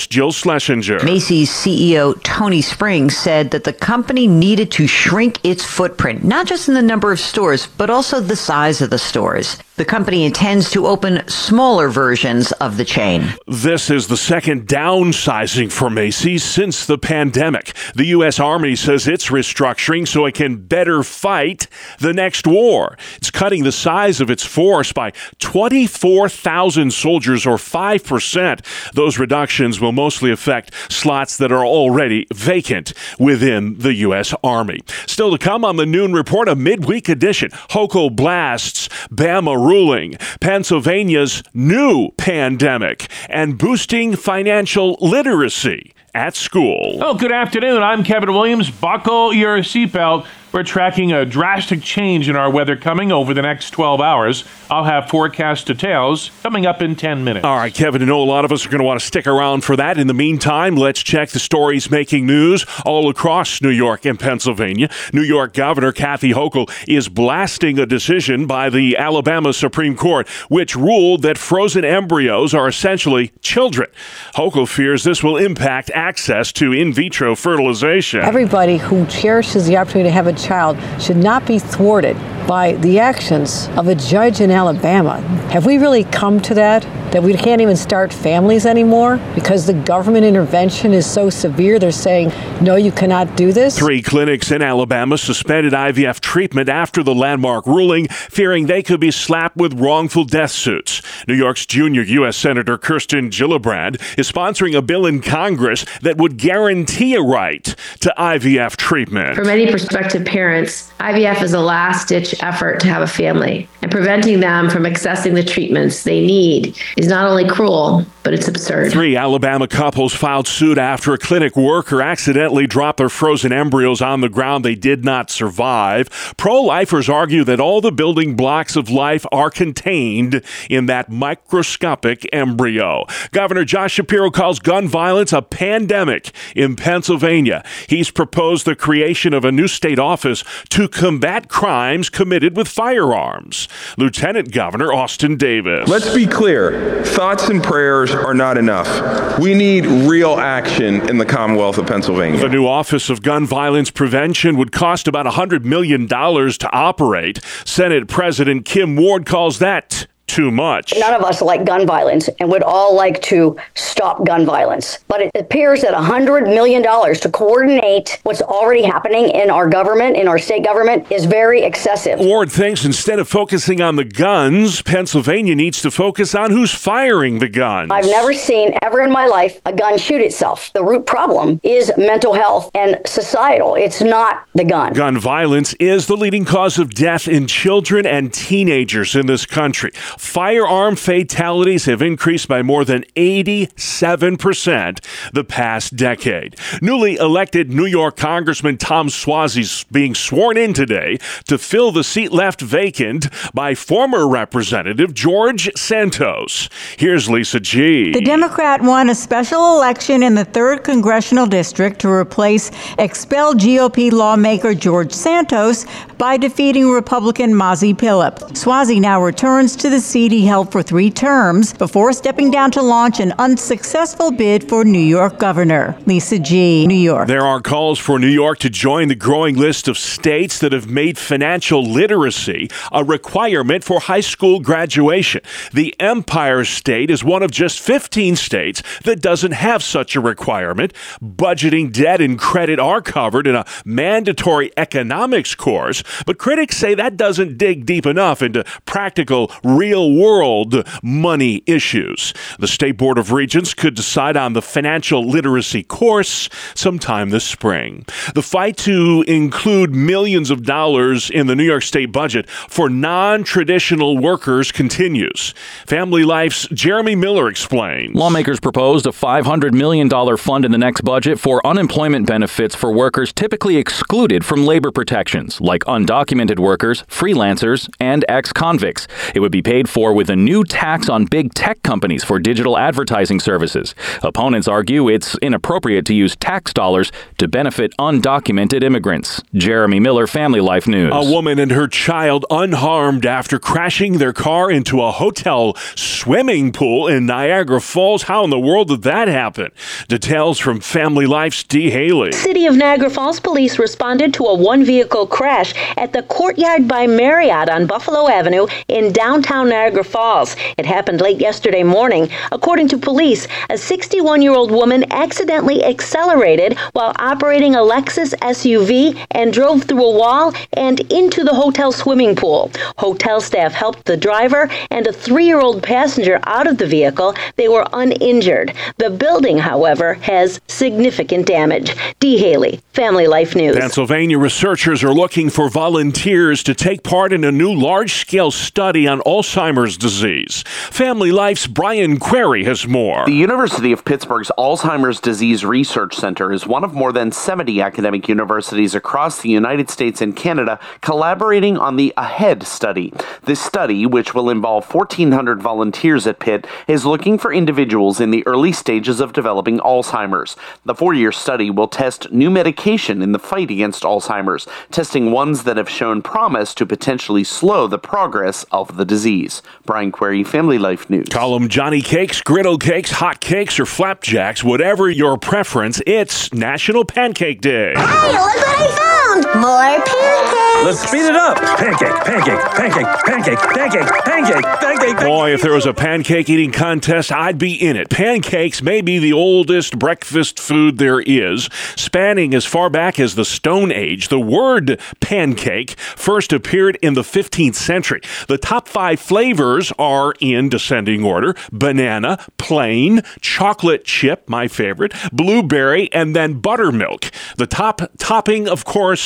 Jill 0.08 0.32
Schlesinger. 0.32 1.04
Macy's 1.04 1.50
CEO 1.50 2.22
Tony 2.24 2.62
Springs 2.62 3.18
said 3.18 3.52
that 3.52 3.64
the 3.64 3.74
company 3.74 4.28
needed 4.28 4.72
to 4.72 4.88
shrink 4.88 5.40
its 5.44 5.64
footprint, 5.64 6.24
not 6.24 6.48
just 6.48 6.68
in 6.68 6.74
the 6.74 6.82
number 6.82 7.12
of 7.12 7.20
stores, 7.20 7.68
but 7.78 7.90
also 7.90 8.20
the 8.20 8.36
size 8.36 8.82
of 8.82 8.90
the 8.90 9.00
stores. 9.00 9.58
The 9.78 9.84
company 9.84 10.24
intends 10.24 10.72
to 10.72 10.88
open 10.88 11.28
smaller 11.28 11.90
versions 11.90 12.54
of 12.54 12.78
the 12.78 12.86
chain. 12.86 13.34
This 13.46 13.90
is 13.90 14.08
the 14.08 14.16
second 14.16 14.70
downsizing 14.70 15.70
for 15.70 15.90
Macy's 15.90 16.46
since 16.46 16.86
the 16.86 16.98
pandemic. 16.98 17.74
The 17.94 18.06
U.S. 18.06 18.40
Army 18.40 18.78
says 18.78 19.06
it's 19.06 19.28
restructuring 19.28 20.08
so 20.08 20.26
it 20.26 20.36
can 20.36 20.66
better 20.66 21.04
fight 21.04 21.68
the 22.00 22.14
next 22.14 22.48
war. 22.48 22.98
It's 23.18 23.30
cutting 23.30 23.64
the 23.64 23.74
size 23.74 24.22
of 24.22 24.30
its 24.30 24.46
force 24.46 24.94
by 24.94 25.12
24,000 25.40 26.94
soldiers 26.94 27.46
or 27.46 27.58
5%. 27.58 28.92
Those 28.94 29.20
reductions 29.20 29.82
will 29.82 29.92
mostly 29.96 30.32
affect 30.32 30.74
slots 30.92 31.38
that 31.38 31.52
are 31.52 31.66
already 31.66 32.28
vacant 32.34 32.94
within 33.18 33.78
the 33.80 33.94
U.S. 33.96 34.34
Army. 34.44 34.82
Still 35.08 35.32
to 35.32 35.38
come 35.38 35.66
on 35.66 35.78
the 35.78 35.86
Noon 35.86 36.14
Report, 36.14 36.48
a 36.48 36.56
midweek 36.56 37.10
edition. 37.10 37.50
Hochul 37.70 38.16
blasts 38.16 38.88
Bama 39.10 39.56
ruling, 39.56 40.16
Pennsylvania's 40.40 41.42
new 41.54 42.12
pandemic, 42.18 43.08
and 43.30 43.58
boosting 43.58 44.16
financial 44.16 44.98
literacy 45.02 45.94
at 46.14 46.36
school. 46.36 47.00
Oh, 47.02 47.14
good 47.14 47.32
afternoon. 47.32 47.84
I'm 47.84 48.04
Kevin 48.04 48.34
Williams. 48.34 48.70
Buckle 48.70 49.34
your 49.34 49.60
seatbelt. 49.60 50.26
We're 50.56 50.64
tracking 50.64 51.12
a 51.12 51.26
drastic 51.26 51.82
change 51.82 52.30
in 52.30 52.38
our 52.38 52.50
weather 52.50 52.78
coming 52.78 53.12
over 53.12 53.34
the 53.34 53.42
next 53.42 53.72
12 53.72 54.00
hours. 54.00 54.46
I'll 54.72 54.86
have 54.86 55.10
forecast 55.10 55.68
details 55.68 56.32
coming 56.44 56.66
up 56.66 56.82
in 56.82 56.96
10 56.96 57.26
minutes. 57.26 57.44
All 57.44 57.58
right, 57.58 57.74
Kevin, 57.74 58.02
I 58.02 58.06
know 58.06 58.22
a 58.22 58.24
lot 58.24 58.46
of 58.46 58.54
us 58.54 58.66
are 58.66 58.70
going 58.70 58.80
to 58.80 58.86
want 58.86 59.02
to 59.02 59.06
stick 59.06 59.28
around 59.28 59.66
for 59.66 59.76
that. 59.76 59.98
In 59.98 60.08
the 60.08 60.14
meantime, 60.14 60.78
let's 60.78 61.04
check 61.04 61.32
the 61.32 61.40
stories 61.40 61.92
making 61.92 62.26
news 62.26 62.66
all 62.86 63.10
across 63.10 63.62
New 63.62 63.70
York 63.70 64.06
and 64.06 64.18
Pennsylvania. 64.18 64.90
New 65.12 65.24
York 65.24 65.54
Governor 65.54 65.92
Kathy 65.92 66.32
Hochul 66.32 66.72
is 66.88 67.10
blasting 67.10 67.78
a 67.78 67.86
decision 67.86 68.48
by 68.48 68.70
the 68.70 68.96
Alabama 68.96 69.52
Supreme 69.52 69.98
Court, 69.98 70.26
which 70.48 70.74
ruled 70.74 71.22
that 71.24 71.38
frozen 71.38 71.84
embryos 71.84 72.54
are 72.54 72.70
essentially 72.70 73.34
children. 73.42 73.90
Hochul 74.36 74.70
fears 74.70 75.04
this 75.04 75.22
will 75.22 75.36
impact 75.36 75.92
access 75.94 76.54
to 76.54 76.72
in 76.72 76.94
vitro 76.94 77.36
fertilization. 77.36 78.22
Everybody 78.22 78.78
who 78.78 79.06
cherishes 79.08 79.68
the 79.68 79.76
opportunity 79.76 80.08
to 80.08 80.14
have 80.14 80.28
a 80.28 80.45
child 80.46 80.78
should 81.02 81.18
not 81.18 81.46
be 81.46 81.60
thwarted 81.60 82.16
by 82.48 82.74
the 82.74 83.00
actions 83.00 83.68
of 83.76 83.88
a 83.88 83.96
judge 83.96 84.42
in 84.42 84.52
Alabama. 84.52 85.20
Have 85.50 85.66
we 85.66 85.78
really 85.78 86.04
come 86.04 86.40
to 86.42 86.54
that? 86.54 86.86
That 87.16 87.24
we 87.24 87.34
can't 87.34 87.62
even 87.62 87.78
start 87.78 88.12
families 88.12 88.66
anymore 88.66 89.22
because 89.36 89.66
the 89.66 89.74
government 89.74 90.26
intervention 90.26 90.92
is 90.92 91.10
so 91.10 91.30
severe? 91.30 91.80
They're 91.80 91.94
saying, 91.94 92.34
no, 92.62 92.76
you 92.76 92.92
cannot 92.92 93.38
do 93.38 93.54
this? 93.54 93.80
Three 93.80 94.02
clinics 94.02 94.52
in 94.52 94.62
Alabama 94.62 95.18
suspended 95.18 95.72
IVF 95.72 96.20
treatment 96.20 96.68
after 96.68 97.04
the 97.04 97.16
landmark 97.16 97.68
ruling, 97.68 98.10
fearing 98.10 98.66
they 98.66 98.84
could 98.84 99.00
be 99.00 99.12
slapped 99.12 99.56
with 99.56 99.80
wrongful 99.80 100.26
death 100.26 100.52
suits. 100.52 101.02
New 101.26 101.36
York's 101.36 101.66
junior 101.66 102.02
U.S. 102.02 102.36
Senator 102.36 102.78
Kirsten 102.78 103.30
Gillibrand 103.30 103.96
is 104.20 104.30
sponsoring 104.30 104.78
a 104.78 104.82
bill 104.82 105.06
in 105.06 105.22
Congress 105.22 105.86
that 106.02 106.18
would 106.18 106.36
guarantee 106.36 107.16
a 107.16 107.22
right 107.22 107.64
to 108.02 108.14
IVF 108.18 108.76
treatment. 108.76 109.36
For 109.36 109.46
many 109.46 109.70
prospective 109.70 110.26
parents, 110.26 110.92
IVF 111.00 111.42
is 111.42 111.54
a 111.54 111.62
last 111.62 112.10
ditch 112.10 112.36
effort 112.44 112.82
to 112.82 112.88
have 112.88 113.02
a 113.02 113.08
family, 113.08 113.70
and 113.82 113.90
preventing 113.90 114.42
them 114.42 114.70
from 114.70 114.84
accessing 114.84 115.34
the 115.34 115.44
treatments 115.46 116.04
they 116.04 116.20
need 116.20 116.78
is 116.98 117.05
not 117.08 117.28
only 117.28 117.48
cruel, 117.48 118.06
but 118.24 118.34
it's 118.34 118.48
absurd. 118.48 118.92
Three 118.92 119.16
Alabama 119.16 119.68
couples 119.68 120.14
filed 120.14 120.48
suit 120.48 120.78
after 120.78 121.14
a 121.14 121.18
clinic 121.18 121.56
worker 121.56 122.02
accidentally 122.02 122.68
dropped 122.68 122.98
their 122.98 123.10
frozen 123.10 123.52
embryos 123.52 124.02
on 124.02 124.22
the 124.22 124.30
ground. 124.30 124.66
They 124.66 124.76
did 124.76 125.06
not 125.06 125.30
survive. 125.30 126.34
Pro 126.38 126.62
lifers 126.62 127.10
argue 127.10 127.44
that 127.44 127.60
all 127.60 127.82
the 127.82 127.92
building 127.92 128.36
blocks 128.36 128.76
of 128.76 128.90
life 128.90 129.26
are 129.32 129.50
contained 129.50 130.42
in 130.70 130.88
that 130.88 131.10
microscopic 131.10 132.28
embryo. 132.34 133.06
Governor 133.32 133.66
Josh 133.66 133.94
Shapiro 133.94 134.32
calls 134.32 134.60
gun 134.60 134.88
violence 134.88 135.34
a 135.34 135.42
pandemic 135.42 136.32
in 136.56 136.76
Pennsylvania. 136.76 137.64
He's 137.88 138.12
proposed 138.12 138.66
the 138.66 138.76
creation 138.76 139.34
of 139.34 139.46
a 139.46 139.52
new 139.52 139.68
state 139.68 140.00
office 140.00 140.44
to 140.70 140.88
combat 140.88 141.50
crimes 141.50 142.10
committed 142.10 142.56
with 142.56 142.68
firearms. 142.68 143.68
Lieutenant 143.98 144.52
Governor 144.52 144.92
Austin 144.92 145.38
Davis. 145.38 145.88
Let's 145.88 146.14
be 146.14 146.26
clear 146.26 146.95
thoughts 147.04 147.50
and 147.50 147.64
prayers 147.64 148.12
are 148.12 148.34
not 148.34 148.58
enough. 148.58 149.40
We 149.40 149.54
need 149.54 149.86
real 149.86 150.36
action 150.36 151.08
in 151.10 151.18
the 151.18 151.26
Commonwealth 151.26 151.78
of 151.78 151.88
Pennsylvania. 151.88 152.40
The 152.40 152.50
new 152.50 152.66
Office 152.66 153.10
of 153.10 153.22
Gun 153.22 153.46
Violence 153.46 153.92
Prevention 153.92 154.58
would 154.58 154.72
cost 154.72 155.08
about 155.08 155.26
$100 155.26 155.64
million 155.64 156.08
to 156.08 156.70
operate. 156.72 157.40
Senate 157.66 158.08
President 158.08 158.66
Kim 158.66 158.96
Ward 158.96 159.26
calls 159.26 159.60
that 159.60 160.08
too 160.28 160.52
much. 160.52 160.94
None 160.98 161.14
of 161.14 161.22
us 161.22 161.42
like 161.42 161.66
gun 161.66 161.86
violence 161.86 162.30
and 162.40 162.50
would 162.50 162.64
all 162.64 162.96
like 162.96 163.22
to 163.24 163.58
stop 163.74 164.26
gun 164.26 164.46
violence. 164.46 165.00
But 165.08 165.22
it 165.22 165.32
appears 165.36 165.82
that 165.82 165.94
$100 165.94 166.44
million 166.46 166.84
to 166.84 167.30
coordinate 167.32 168.20
what's 168.24 168.42
already 168.42 168.84
happening 168.84 169.30
in 169.30 169.50
our 169.50 169.70
government, 169.70 170.18
in 170.18 170.28
our 170.28 170.40
state 170.40 170.64
government, 170.64 171.12
is 171.12 171.26
very 171.26 171.64
excessive. 171.64 172.20
Ward 172.20 172.52
thinks 172.52 172.86
instead 172.86 173.20
of 173.20 173.28
focusing 173.28 173.82
on 173.82 173.96
the 173.96 174.04
guns, 174.04 174.82
Pennsylvania 174.82 175.56
needs 175.56 175.82
to 175.82 175.92
focus 175.92 176.36
on 176.36 176.52
who's 176.52 176.74
firing 176.74 177.40
the 177.40 177.50
guns. 177.50 177.92
I've 177.92 178.06
never 178.06 178.34
seen 178.34 178.78
ever 178.82 179.02
in 179.02 179.12
my 179.12 179.28
life 179.28 179.62
a 179.66 179.74
gun 179.74 179.98
shoot 179.98 180.22
itself. 180.22 180.72
The 180.74 180.84
root 180.84 181.06
problem 181.06 181.60
is 181.64 181.92
mental 181.98 182.34
health 182.34 182.72
and 182.74 183.00
societal. 183.06 183.76
It's 183.76 184.02
not 184.02 184.48
the 184.54 184.64
gun. 184.64 184.94
Gun 184.94 185.18
violence 185.18 185.74
is 185.76 186.08
the 186.08 186.18
leading 186.18 186.46
cause 186.46 186.80
of 186.80 186.94
death 186.94 187.28
in 187.28 187.48
children 187.48 188.06
and 188.06 188.34
teenagers 188.34 189.16
in 189.16 189.28
this 189.28 189.46
country. 189.46 189.92
Firearm 190.18 190.96
fatalities 190.96 191.86
have 191.86 192.02
increased 192.02 192.48
by 192.48 192.62
more 192.62 192.86
than 192.86 193.04
87% 193.16 195.06
the 195.34 195.44
past 195.44 195.96
decade. 195.96 196.56
Newly 196.82 197.16
elected 197.16 197.72
New 197.72 197.86
York 197.86 198.16
Congressman 198.16 198.78
Tom 198.78 199.08
Suozzi 199.08 199.62
is 199.62 199.86
being 199.92 200.16
sworn 200.16 200.58
in 200.58 200.74
today 200.74 201.18
to 201.48 201.58
fill 201.58 201.92
the 201.92 202.04
seat 202.04 202.32
left 202.32 202.62
vacant 202.62 203.28
by 203.54 203.76
former 203.76 204.28
Representative 204.28 205.14
George 205.14 205.70
Santos. 205.76 206.70
Here's 206.98 207.30
Lisa 207.30 207.60
G. 207.60 208.12
The 208.12 208.22
Democrat 208.22 208.82
won 208.82 209.10
a 209.10 209.16
special 209.16 209.76
election 209.76 210.24
in 210.24 210.36
the 210.36 210.46
3rd 210.46 210.84
Congressional 210.84 211.46
District 211.46 212.00
to 212.00 212.10
replace 212.10 212.72
expelled 212.98 213.60
GOP 213.60 214.12
lawmaker 214.12 214.74
George 214.74 215.12
Santos 215.12 215.86
by 216.18 216.38
defeating 216.38 216.90
Republican 216.90 217.52
Mazi 217.54 217.94
Pilip. 217.94 218.40
Suozzi 218.52 219.00
now 219.00 219.22
returns 219.22 219.76
to 219.76 219.90
the 219.90 220.00
seat 220.06 220.32
he 220.32 220.46
held 220.46 220.72
for 220.72 220.84
three 220.84 221.10
terms 221.10 221.74
before 221.74 222.14
stepping 222.14 222.52
down 222.52 222.72
to 222.72 222.82
launch 222.82 223.20
an 223.20 223.34
unsuccessful 223.40 224.32
bid 224.32 224.68
for 224.70 224.86
New 224.86 225.00
York 225.00 225.40
governor. 225.40 225.98
Lisa 226.06 226.40
G., 226.40 226.86
New 226.88 226.94
York. 226.94 227.28
There 227.28 227.46
are 227.46 227.60
calls 227.62 227.98
for 227.98 228.20
New 228.20 228.28
York 228.28 228.60
to 228.60 228.70
join 228.70 229.08
the 229.08 229.16
growing 229.16 229.56
list 229.58 229.88
of 229.88 229.98
states 229.98 230.60
that 230.60 230.72
have 230.72 230.88
made 230.88 231.18
financial 231.18 231.84
literacy 231.84 232.70
a 232.92 233.04
requirement 233.04 233.84
for 233.84 234.00
high 234.00 234.22
school 234.22 234.60
graduation. 234.60 235.42
The 235.74 235.96
Empire 236.00 236.64
State 236.66 237.10
is 237.10 237.24
one 237.24 237.42
of 237.42 237.52
just 237.52 237.80
15 237.80 238.36
states 238.36 238.84
that 239.04 239.22
doesn't 239.22 239.54
have 239.54 239.82
such 239.82 240.16
a 240.16 240.22
requirement. 240.22 240.94
Budgeting, 241.22 241.92
debt, 241.92 242.22
and 242.22 242.38
credit 242.38 242.80
are 242.80 243.02
covered 243.02 243.48
in 243.48 243.56
a 243.56 243.66
mandatory 243.84 244.72
economics 244.78 245.56
course, 245.56 246.04
but 246.26 246.38
critics 246.38 246.78
say 246.78 246.94
that 246.94 247.18
doesn't 247.18 247.58
dig 247.58 247.86
deep 247.86 248.06
enough 248.06 248.42
into 248.42 248.64
practical, 248.86 249.52
real 249.64 249.95
world 250.02 250.88
money 251.04 251.64
issues. 251.66 252.34
The 252.60 252.68
State 252.68 252.98
Board 252.98 253.18
of 253.18 253.32
Regents 253.32 253.74
could 253.74 253.96
decide 253.96 254.38
on 254.38 254.54
the 254.54 254.62
financial 254.62 255.24
literacy 255.28 255.84
course 255.84 256.50
sometime 256.74 257.30
this 257.30 257.44
spring. 257.44 258.06
The 258.34 258.42
fight 258.42 258.78
to 258.78 259.24
include 259.28 259.94
millions 259.94 260.50
of 260.50 260.64
dollars 260.64 261.30
in 261.30 261.48
the 261.48 261.56
New 261.56 261.64
York 261.64 261.84
State 261.84 262.12
budget 262.12 262.50
for 262.50 262.90
non 262.90 263.44
traditional 263.44 264.18
workers 264.18 264.72
continues. 264.72 265.54
Family 265.86 266.24
Life's 266.24 266.68
Jeremy 266.70 267.16
Miller 267.16 267.48
explains. 267.48 268.16
Lawmakers 268.16 268.60
proposed 268.60 269.06
a 269.06 269.12
$500 269.12 269.74
million 269.74 270.10
fund 270.38 270.66
in 270.66 270.72
the 270.72 270.78
next 270.78 271.02
budget 271.02 271.40
for 271.40 271.66
unemployment 271.66 272.28
benefits 272.28 272.76
for 272.76 272.92
workers 272.92 273.32
typically 273.34 273.78
excluded 273.78 274.46
from 274.46 274.66
labor 274.66 274.92
protections, 274.92 275.62
like 275.62 275.84
undocumented 275.84 276.60
workers, 276.60 277.04
freelancers, 277.04 277.90
and 278.00 278.26
ex 278.28 278.52
convicts. 278.52 279.08
It 279.34 279.40
would 279.40 279.52
be 279.52 279.62
paid 279.62 279.85
for 279.86 280.14
with 280.14 280.30
a 280.30 280.36
new 280.36 280.64
tax 280.64 281.10
on 281.10 281.26
big 281.26 281.54
tech 281.54 281.82
companies 281.84 282.24
for 282.24 282.40
digital 282.40 282.78
advertising 282.78 283.40
services. 283.40 283.96
Opponents 284.24 284.68
argue 284.68 285.10
it's 285.10 285.38
inappropriate 285.40 286.06
to 286.06 286.14
use 286.14 286.36
tax 286.36 286.74
dollars 286.74 287.12
to 287.38 287.48
benefit 287.48 287.94
undocumented 288.00 288.84
immigrants. 288.84 289.42
Jeremy 289.54 290.00
Miller, 290.00 290.28
Family 290.28 290.62
Life 290.62 290.88
News. 290.88 291.12
A 291.14 291.32
woman 291.32 291.60
and 291.60 291.72
her 291.72 291.88
child 291.88 292.46
unharmed 292.50 293.26
after 293.26 293.60
crashing 293.60 294.18
their 294.18 294.34
car 294.34 294.72
into 294.72 295.02
a 295.02 295.12
hotel 295.12 295.76
swimming 295.96 296.72
pool 296.72 297.08
in 297.08 297.26
Niagara 297.26 297.82
Falls. 297.82 298.24
How 298.24 298.44
in 298.44 298.50
the 298.50 298.60
world 298.60 298.88
did 298.90 299.04
that 299.04 299.28
happen? 299.28 299.72
Details 300.08 300.60
from 300.60 300.80
Family 300.80 301.26
Life's 301.26 301.64
Dee 301.64 301.90
Haley. 301.90 302.32
City 302.32 302.66
of 302.66 302.76
Niagara 302.76 303.10
Falls 303.10 303.40
police 303.40 303.80
responded 303.80 304.34
to 304.36 304.46
a 304.46 304.56
one 304.56 304.84
vehicle 304.84 305.28
crash 305.28 305.74
at 305.98 306.14
the 306.14 306.24
Courtyard 306.24 306.88
by 306.88 307.08
Marriott 307.08 307.70
on 307.70 307.86
Buffalo 307.88 308.30
Avenue 308.30 308.68
in 308.88 309.12
downtown 309.12 309.70
Niagara 309.76 310.06
Falls. 310.06 310.56
It 310.78 310.86
happened 310.86 311.20
late 311.20 311.42
yesterday 311.42 311.84
morning. 311.84 312.30
According 312.54 312.88
to 312.90 312.98
police, 312.98 313.46
a 313.70 313.78
61 313.78 314.42
year 314.42 314.54
old 314.54 314.72
woman 314.72 315.04
accidentally 315.12 315.84
accelerated 315.84 316.78
while 316.94 317.14
operating 317.20 317.76
a 317.76 317.80
Lexus 317.80 318.34
SUV 318.56 319.20
and 319.32 319.52
drove 319.52 319.84
through 319.84 320.06
a 320.06 320.18
wall 320.18 320.54
and 320.74 321.02
into 321.12 321.44
the 321.44 321.54
hotel 321.54 321.92
swimming 321.92 322.38
pool. 322.38 322.72
Hotel 322.98 323.42
staff 323.42 323.74
helped 323.74 324.06
the 324.06 324.16
driver 324.16 324.70
and 324.92 325.08
a 325.08 325.12
three 325.12 325.46
year 325.46 325.60
old 325.60 325.84
passenger 325.84 326.40
out 326.46 326.68
of 326.68 326.78
the 326.78 326.88
vehicle. 326.88 327.36
They 327.58 327.68
were 327.68 327.86
uninjured. 327.92 328.74
The 328.98 329.10
building, 329.10 329.58
however, 329.58 330.14
has 330.36 330.62
significant 330.70 331.48
damage. 331.48 331.94
D. 332.22 332.38
Haley, 332.38 332.80
Family 332.94 333.28
Life 333.28 333.56
News. 333.58 333.76
Pennsylvania 333.76 334.40
researchers 334.40 335.04
are 335.04 335.14
looking 335.14 335.50
for 335.50 335.70
volunteers 335.70 336.64
to 336.64 336.74
take 336.74 337.04
part 337.04 337.34
in 337.34 337.44
a 337.44 337.52
new 337.52 337.74
large 337.74 338.14
scale 338.14 338.52
study 338.52 339.06
on 339.06 339.20
Alzheimer's 339.22 339.65
disease. 339.66 340.64
Family 340.92 341.32
Life's 341.32 341.66
Brian 341.66 342.20
Query 342.20 342.66
has 342.66 342.88
more. 342.88 343.26
The 343.26 343.34
University 343.34 343.92
of 343.92 344.06
Pittsburgh's 344.06 344.52
Alzheimer's 344.60 345.20
Disease 345.20 345.66
Research 345.66 346.16
Center 346.16 346.52
is 346.52 346.68
one 346.68 346.84
of 346.84 346.94
more 346.94 347.12
than 347.12 347.32
70 347.32 347.82
academic 347.82 348.30
universities 348.30 348.94
across 348.94 349.42
the 349.42 349.50
United 349.50 349.90
States 349.90 350.22
and 350.22 350.36
Canada 350.36 350.80
collaborating 351.02 351.78
on 351.78 351.96
the 351.96 352.14
AHEAD 352.16 352.64
study. 352.64 353.12
This 353.46 353.60
study, 353.60 354.06
which 354.06 354.36
will 354.36 354.52
involve 354.52 354.94
1,400 354.94 355.64
volunteers 355.64 356.28
at 356.28 356.40
Pitt, 356.40 356.68
is 356.88 357.04
looking 357.04 357.40
for 357.40 357.52
individuals 357.52 358.20
in 358.20 358.30
the 358.30 358.46
early 358.46 358.72
stages 358.72 359.20
of 359.20 359.34
developing 359.34 359.80
Alzheimer's. 359.80 360.56
The 360.86 360.94
four 360.94 361.16
year 361.16 361.32
study 361.32 361.72
will 361.72 361.88
test 361.88 362.32
new 362.32 362.52
medication 362.52 363.24
in 363.24 363.32
the 363.32 363.40
fight 363.40 363.72
against 363.72 364.04
Alzheimer's, 364.04 364.68
testing 364.92 365.32
ones 365.32 365.64
that 365.64 365.78
have 365.78 365.90
shown 365.90 366.22
promise 366.22 366.76
to 366.76 366.86
potentially 366.86 367.44
slow 367.44 367.88
the 367.88 367.98
progress 367.98 368.64
of 368.72 368.98
the 368.98 369.06
disease. 369.06 369.55
Brian 369.86 370.12
Query, 370.12 370.44
Family 370.44 370.78
Life 370.78 371.10
News. 371.10 371.30
Call 371.30 371.58
them 371.58 371.70
Johnny 371.70 372.02
Cakes, 372.02 372.42
Griddle 372.42 372.78
Cakes, 372.78 373.12
Hot 373.12 373.40
Cakes, 373.40 373.80
or 373.80 373.86
Flapjacks, 373.86 374.64
whatever 374.64 375.10
your 375.10 375.38
preference, 375.38 376.02
it's 376.06 376.54
National 376.54 377.06
Pancake 377.06 377.62
Day. 377.62 377.94
Hey, 377.96 378.32
look 378.32 378.42
what 378.42 378.68
I 378.68 378.96
found! 378.98 379.15
More 379.36 380.00
pancakes! 380.02 380.56
Let's 380.86 381.00
speed 381.00 381.26
it 381.26 381.36
up. 381.36 381.58
Pancake, 381.58 382.14
pancake, 382.24 382.60
pancake, 382.60 383.08
pancake, 383.26 383.60
pancake, 383.60 384.08
pancake, 384.24 384.64
pancake. 384.64 385.18
Boy, 385.20 385.54
if 385.54 385.62
there 385.62 385.74
was 385.74 385.86
a 385.86 385.94
pancake 385.94 386.48
eating 386.48 386.72
contest, 386.72 387.32
I'd 387.32 387.58
be 387.58 387.74
in 387.74 387.98
it. 387.98 388.10
Pancakes 388.10 388.82
may 388.82 389.02
be 389.02 389.18
the 389.18 389.34
oldest 389.34 389.98
breakfast 389.98 390.60
food 390.60 390.98
there 390.98 391.20
is, 391.22 391.70
spanning 391.96 392.54
as 392.54 392.66
far 392.66 392.90
back 392.90 393.20
as 393.20 393.36
the 393.36 393.46
Stone 393.46 393.92
Age. 393.92 394.28
The 394.28 394.40
word 394.40 395.00
pancake 395.22 396.00
first 396.00 396.54
appeared 396.54 396.98
in 397.02 397.16
the 397.16 397.24
15th 397.24 397.76
century. 397.76 398.22
The 398.48 398.60
top 398.60 398.88
five 398.88 399.20
flavors 399.20 399.92
are 399.98 400.34
in 400.40 400.70
descending 400.70 401.24
order 401.24 401.56
banana, 401.72 402.46
plain, 402.58 403.24
chocolate 403.42 404.06
chip, 404.06 404.48
my 404.48 404.68
favorite, 404.68 405.14
blueberry, 405.34 406.12
and 406.14 406.36
then 406.36 406.60
buttermilk. 406.60 407.32
The 407.58 407.68
top 407.68 408.02
topping, 408.20 408.68
of 408.70 408.86
course, 408.86 409.25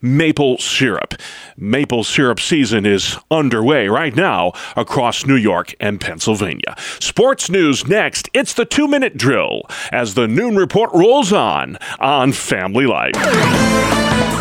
maple 0.00 0.58
syrup. 0.58 1.14
Maple 1.56 2.04
syrup 2.04 2.40
season 2.40 2.86
is 2.86 3.16
underway 3.30 3.88
right 3.88 4.14
now 4.14 4.52
across 4.76 5.26
New 5.26 5.36
York 5.36 5.74
and 5.80 6.00
Pennsylvania. 6.00 6.74
Sports 6.98 7.50
news 7.50 7.86
next. 7.86 8.28
It's 8.32 8.54
the 8.54 8.64
two 8.64 8.88
minute 8.88 9.16
drill 9.16 9.62
as 9.92 10.14
the 10.14 10.28
noon 10.28 10.56
report 10.56 10.90
rolls 10.92 11.32
on 11.32 11.76
on 11.98 12.32
Family 12.32 12.86
Life. 12.86 14.39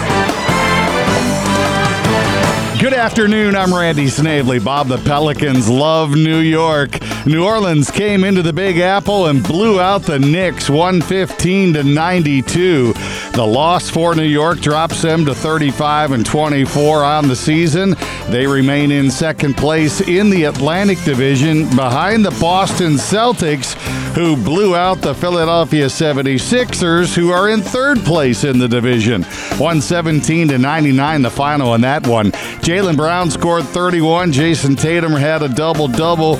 Good 2.80 2.94
afternoon. 2.94 3.58
I'm 3.58 3.74
Randy 3.74 4.08
Snavely. 4.08 4.58
Bob, 4.58 4.88
the 4.88 5.00
Pelicans 5.00 5.68
love 5.68 6.12
New 6.12 6.38
York. 6.38 6.92
New 7.26 7.46
Orleans 7.46 7.92
came 7.92 8.24
into 8.24 8.42
the 8.42 8.54
Big 8.54 8.78
Apple 8.78 9.28
and 9.28 9.44
blew 9.44 9.82
out 9.82 10.04
the 10.04 10.18
Knicks 10.18 10.70
115 10.70 11.74
to 11.74 11.84
92. 11.84 12.94
The 13.34 13.46
loss 13.46 13.90
for 13.90 14.16
New 14.16 14.24
York 14.24 14.62
drops 14.62 15.02
them 15.02 15.26
to 15.26 15.36
35 15.36 16.14
and 16.14 16.26
24 16.26 17.04
on 17.04 17.28
the 17.28 17.36
season. 17.36 17.96
They 18.30 18.48
remain 18.48 18.92
in 18.92 19.12
second 19.12 19.58
place 19.58 20.00
in 20.00 20.30
the 20.30 20.46
Atlantic 20.46 21.04
Division 21.04 21.64
behind 21.76 22.24
the 22.24 22.32
Boston 22.40 22.94
Celtics, 22.94 23.74
who 24.16 24.38
blew 24.38 24.76
out 24.76 25.02
the 25.02 25.14
Philadelphia 25.14 25.88
76ers, 25.88 27.14
who 27.14 27.30
are 27.30 27.50
in 27.50 27.62
third 27.62 28.00
place 28.00 28.46
in 28.46 28.58
the 28.58 28.68
division. 28.70 29.24
117 29.24 30.48
to 30.48 30.58
99 30.58 31.22
the 31.22 31.30
final 31.30 31.76
in 31.76 31.82
that 31.82 32.08
one. 32.08 32.32
Jaylen 32.70 32.96
Brown 32.96 33.32
scored 33.32 33.64
31. 33.64 34.32
Jayson 34.32 34.76
Tatum 34.76 35.14
had 35.14 35.42
a 35.42 35.50
double 35.50 35.88
double 35.88 36.34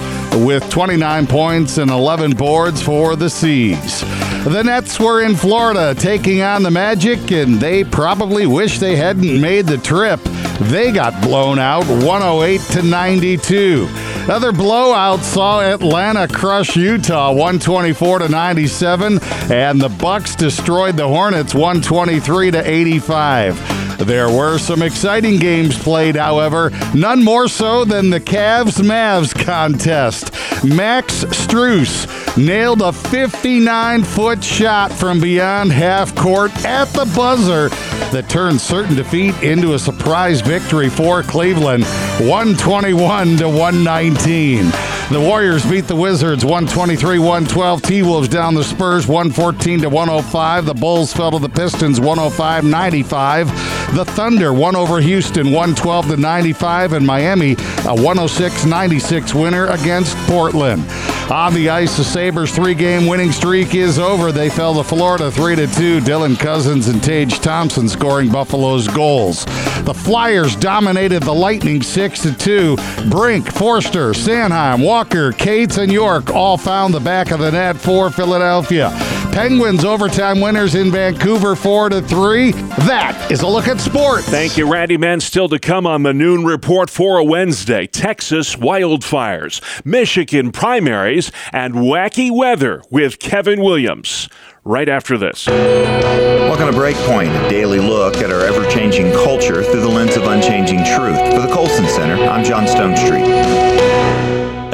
with 0.46 0.70
29 0.70 1.26
points 1.26 1.80
and 1.80 1.90
11 1.90 2.36
boards 2.36 2.84
for 2.84 3.16
the 3.16 3.32
C's. 3.32 4.02
The 4.44 4.62
Nets 4.64 5.00
were 5.00 5.24
in 5.24 5.36
Florida 5.36 5.96
taking 5.98 6.44
on 6.44 6.62
the 6.62 6.70
Magic, 6.70 7.32
and 7.32 7.60
they 7.60 7.84
probably 7.84 8.46
wish 8.46 8.78
they 8.78 8.96
hadn't 8.96 9.42
made 9.42 9.66
the 9.66 9.80
trip. 9.80 10.20
They 10.70 10.92
got 10.92 11.20
blown 11.24 11.58
out 11.58 11.88
108 11.88 12.62
to 12.74 12.84
92. 12.84 13.88
Other 14.30 14.52
blowouts 14.52 15.24
saw 15.24 15.62
Atlanta 15.62 16.28
crush 16.28 16.76
Utah 16.76 17.32
124 17.32 18.20
to 18.20 18.30
97, 18.30 19.18
and 19.52 19.82
the 19.82 19.90
Bucks 19.90 20.36
destroyed 20.36 20.96
the 20.96 21.08
Hornets 21.08 21.56
123 21.56 22.52
to 22.52 22.70
85. 22.70 23.89
There 24.00 24.30
were 24.30 24.58
some 24.58 24.82
exciting 24.82 25.40
games 25.40 25.78
played, 25.78 26.16
however, 26.16 26.72
none 26.96 27.22
more 27.24 27.50
so 27.50 27.84
than 27.84 28.10
the 28.10 28.20
Cavs 28.20 28.82
Mavs 28.82 29.38
contest. 29.38 30.32
Max 30.64 31.26
Strus 31.26 32.08
nailed 32.38 32.82
a 32.82 32.94
59 32.94 34.04
foot 34.04 34.44
shot 34.44 34.92
from 34.92 35.20
beyond 35.20 35.74
half 35.74 36.16
court 36.16 36.52
at 36.66 36.86
the 36.94 37.12
buzzer 37.14 37.70
that 38.12 38.30
turned 38.30 38.62
certain 38.62 38.96
defeat 38.96 39.36
into 39.44 39.74
a 39.74 39.80
surprise 39.80 40.40
victory 40.42 40.90
for 40.90 41.22
Cleveland 41.22 41.84
121 42.20 43.38
to 43.38 43.50
119. 43.50 44.89
The 45.12 45.20
Warriors 45.20 45.66
beat 45.66 45.88
the 45.88 45.96
Wizards 45.96 46.46
123 46.46 47.18
112. 47.18 47.82
T 47.82 48.04
Wolves 48.04 48.28
down 48.28 48.54
the 48.54 48.64
Spurs 48.64 49.08
114 49.08 49.82
to 49.82 49.90
105. 49.90 50.66
The 50.68 50.74
Bulls 50.76 51.12
fell 51.12 51.32
to 51.32 51.40
the 51.40 51.50
Pistons 51.50 52.00
105 52.00 52.64
95. 52.64 53.48
The 53.96 54.06
Thunder 54.06 54.54
won 54.54 54.76
over 54.76 55.02
Houston 55.02 55.48
112 55.48 56.10
to 56.10 56.18
95. 56.18 56.94
And 56.94 57.08
Miami 57.08 57.54
a 57.88 57.96
106 57.96 58.66
96 58.66 59.34
winner 59.34 59.66
against 59.70 60.16
Portland. 60.28 60.86
On 61.32 61.54
the 61.54 61.70
ice, 61.70 61.96
the 61.96 62.04
Sabres 62.04 62.52
three 62.52 62.74
game 62.74 63.06
winning 63.06 63.32
streak 63.32 63.76
is 63.76 64.00
over. 64.00 64.32
They 64.32 64.50
fell 64.50 64.74
to 64.74 64.84
Florida 64.84 65.30
3 65.30 65.58
to 65.58 65.68
2. 65.68 66.00
Dylan 66.00 66.40
Cozens 66.40 66.88
and 66.88 67.04
Tage 67.04 67.40
Thompson 67.40 67.88
scoring 67.88 68.32
Buffalo's 68.32 68.88
goals. 68.88 69.46
The 69.86 69.94
Flyers 69.94 70.56
dominated 70.56 71.22
the 71.22 71.34
Lightning 71.34 71.84
6 71.84 72.24
to 72.24 72.34
2. 72.36 72.78
Brink, 73.12 73.52
Foerster, 73.52 74.14
Sanheim, 74.14 74.84
Walker, 74.84 75.32
Cates, 75.32 75.78
and 75.78 75.92
York 75.92 76.32
all 76.32 76.58
found 76.58 76.96
the 76.96 77.00
back 77.00 77.30
of 77.30 77.40
the 77.40 77.52
net 77.52 77.78
for 77.78 78.10
Philadelphia. 78.10 78.90
Penguins 79.32 79.86
overtime 79.86 80.42
winners 80.42 80.74
in 80.74 80.92
Vancouver 80.92 81.56
4 81.56 81.90
to 81.90 82.02
3. 82.02 82.52
That 82.52 83.32
is 83.32 83.42
a 83.42 83.48
look 83.48 83.68
at 83.68 83.80
sports. 83.80 84.28
Thank 84.28 84.58
you, 84.58 84.70
Randy 84.70 84.98
Man. 84.98 85.20
Still 85.20 85.48
to 85.50 85.60
come 85.60 85.86
on 85.86 86.02
the 86.02 86.14
noon 86.14 86.44
report 86.44 86.90
for 86.90 87.20
a 87.20 87.24
Wednesday. 87.24 87.86
Texas 87.86 88.56
wildfires, 88.56 89.62
Michigan 89.86 90.52
primaries, 91.20 91.32
and 91.52 91.76
wacky 91.76 92.32
weather 92.32 92.82
with 92.90 93.20
Kevin 93.20 93.62
Williams. 93.62 94.30
Right 94.64 94.90
after 94.90 95.18
this. 95.18 95.48
Welcome 95.48 96.72
to 96.72 96.78
Breakpoint, 96.78 97.46
a 97.46 97.50
daily 97.50 97.80
look 97.80 98.18
at 98.18 98.30
our 98.30 98.42
ever 98.42 98.70
changing 98.70 99.12
culture 99.14 99.64
through 99.64 99.82
the 99.82 99.90
lens 99.90 100.16
of 100.16 100.24
unchanging 100.24 100.80
truth. 100.80 101.18
For 101.34 101.42
the 101.42 101.52
Colson 101.52 101.88
Center, 101.88 102.16
I'm 102.26 102.44
John 102.44 102.66
Stonestreet. 102.66 103.24
A 103.26 103.79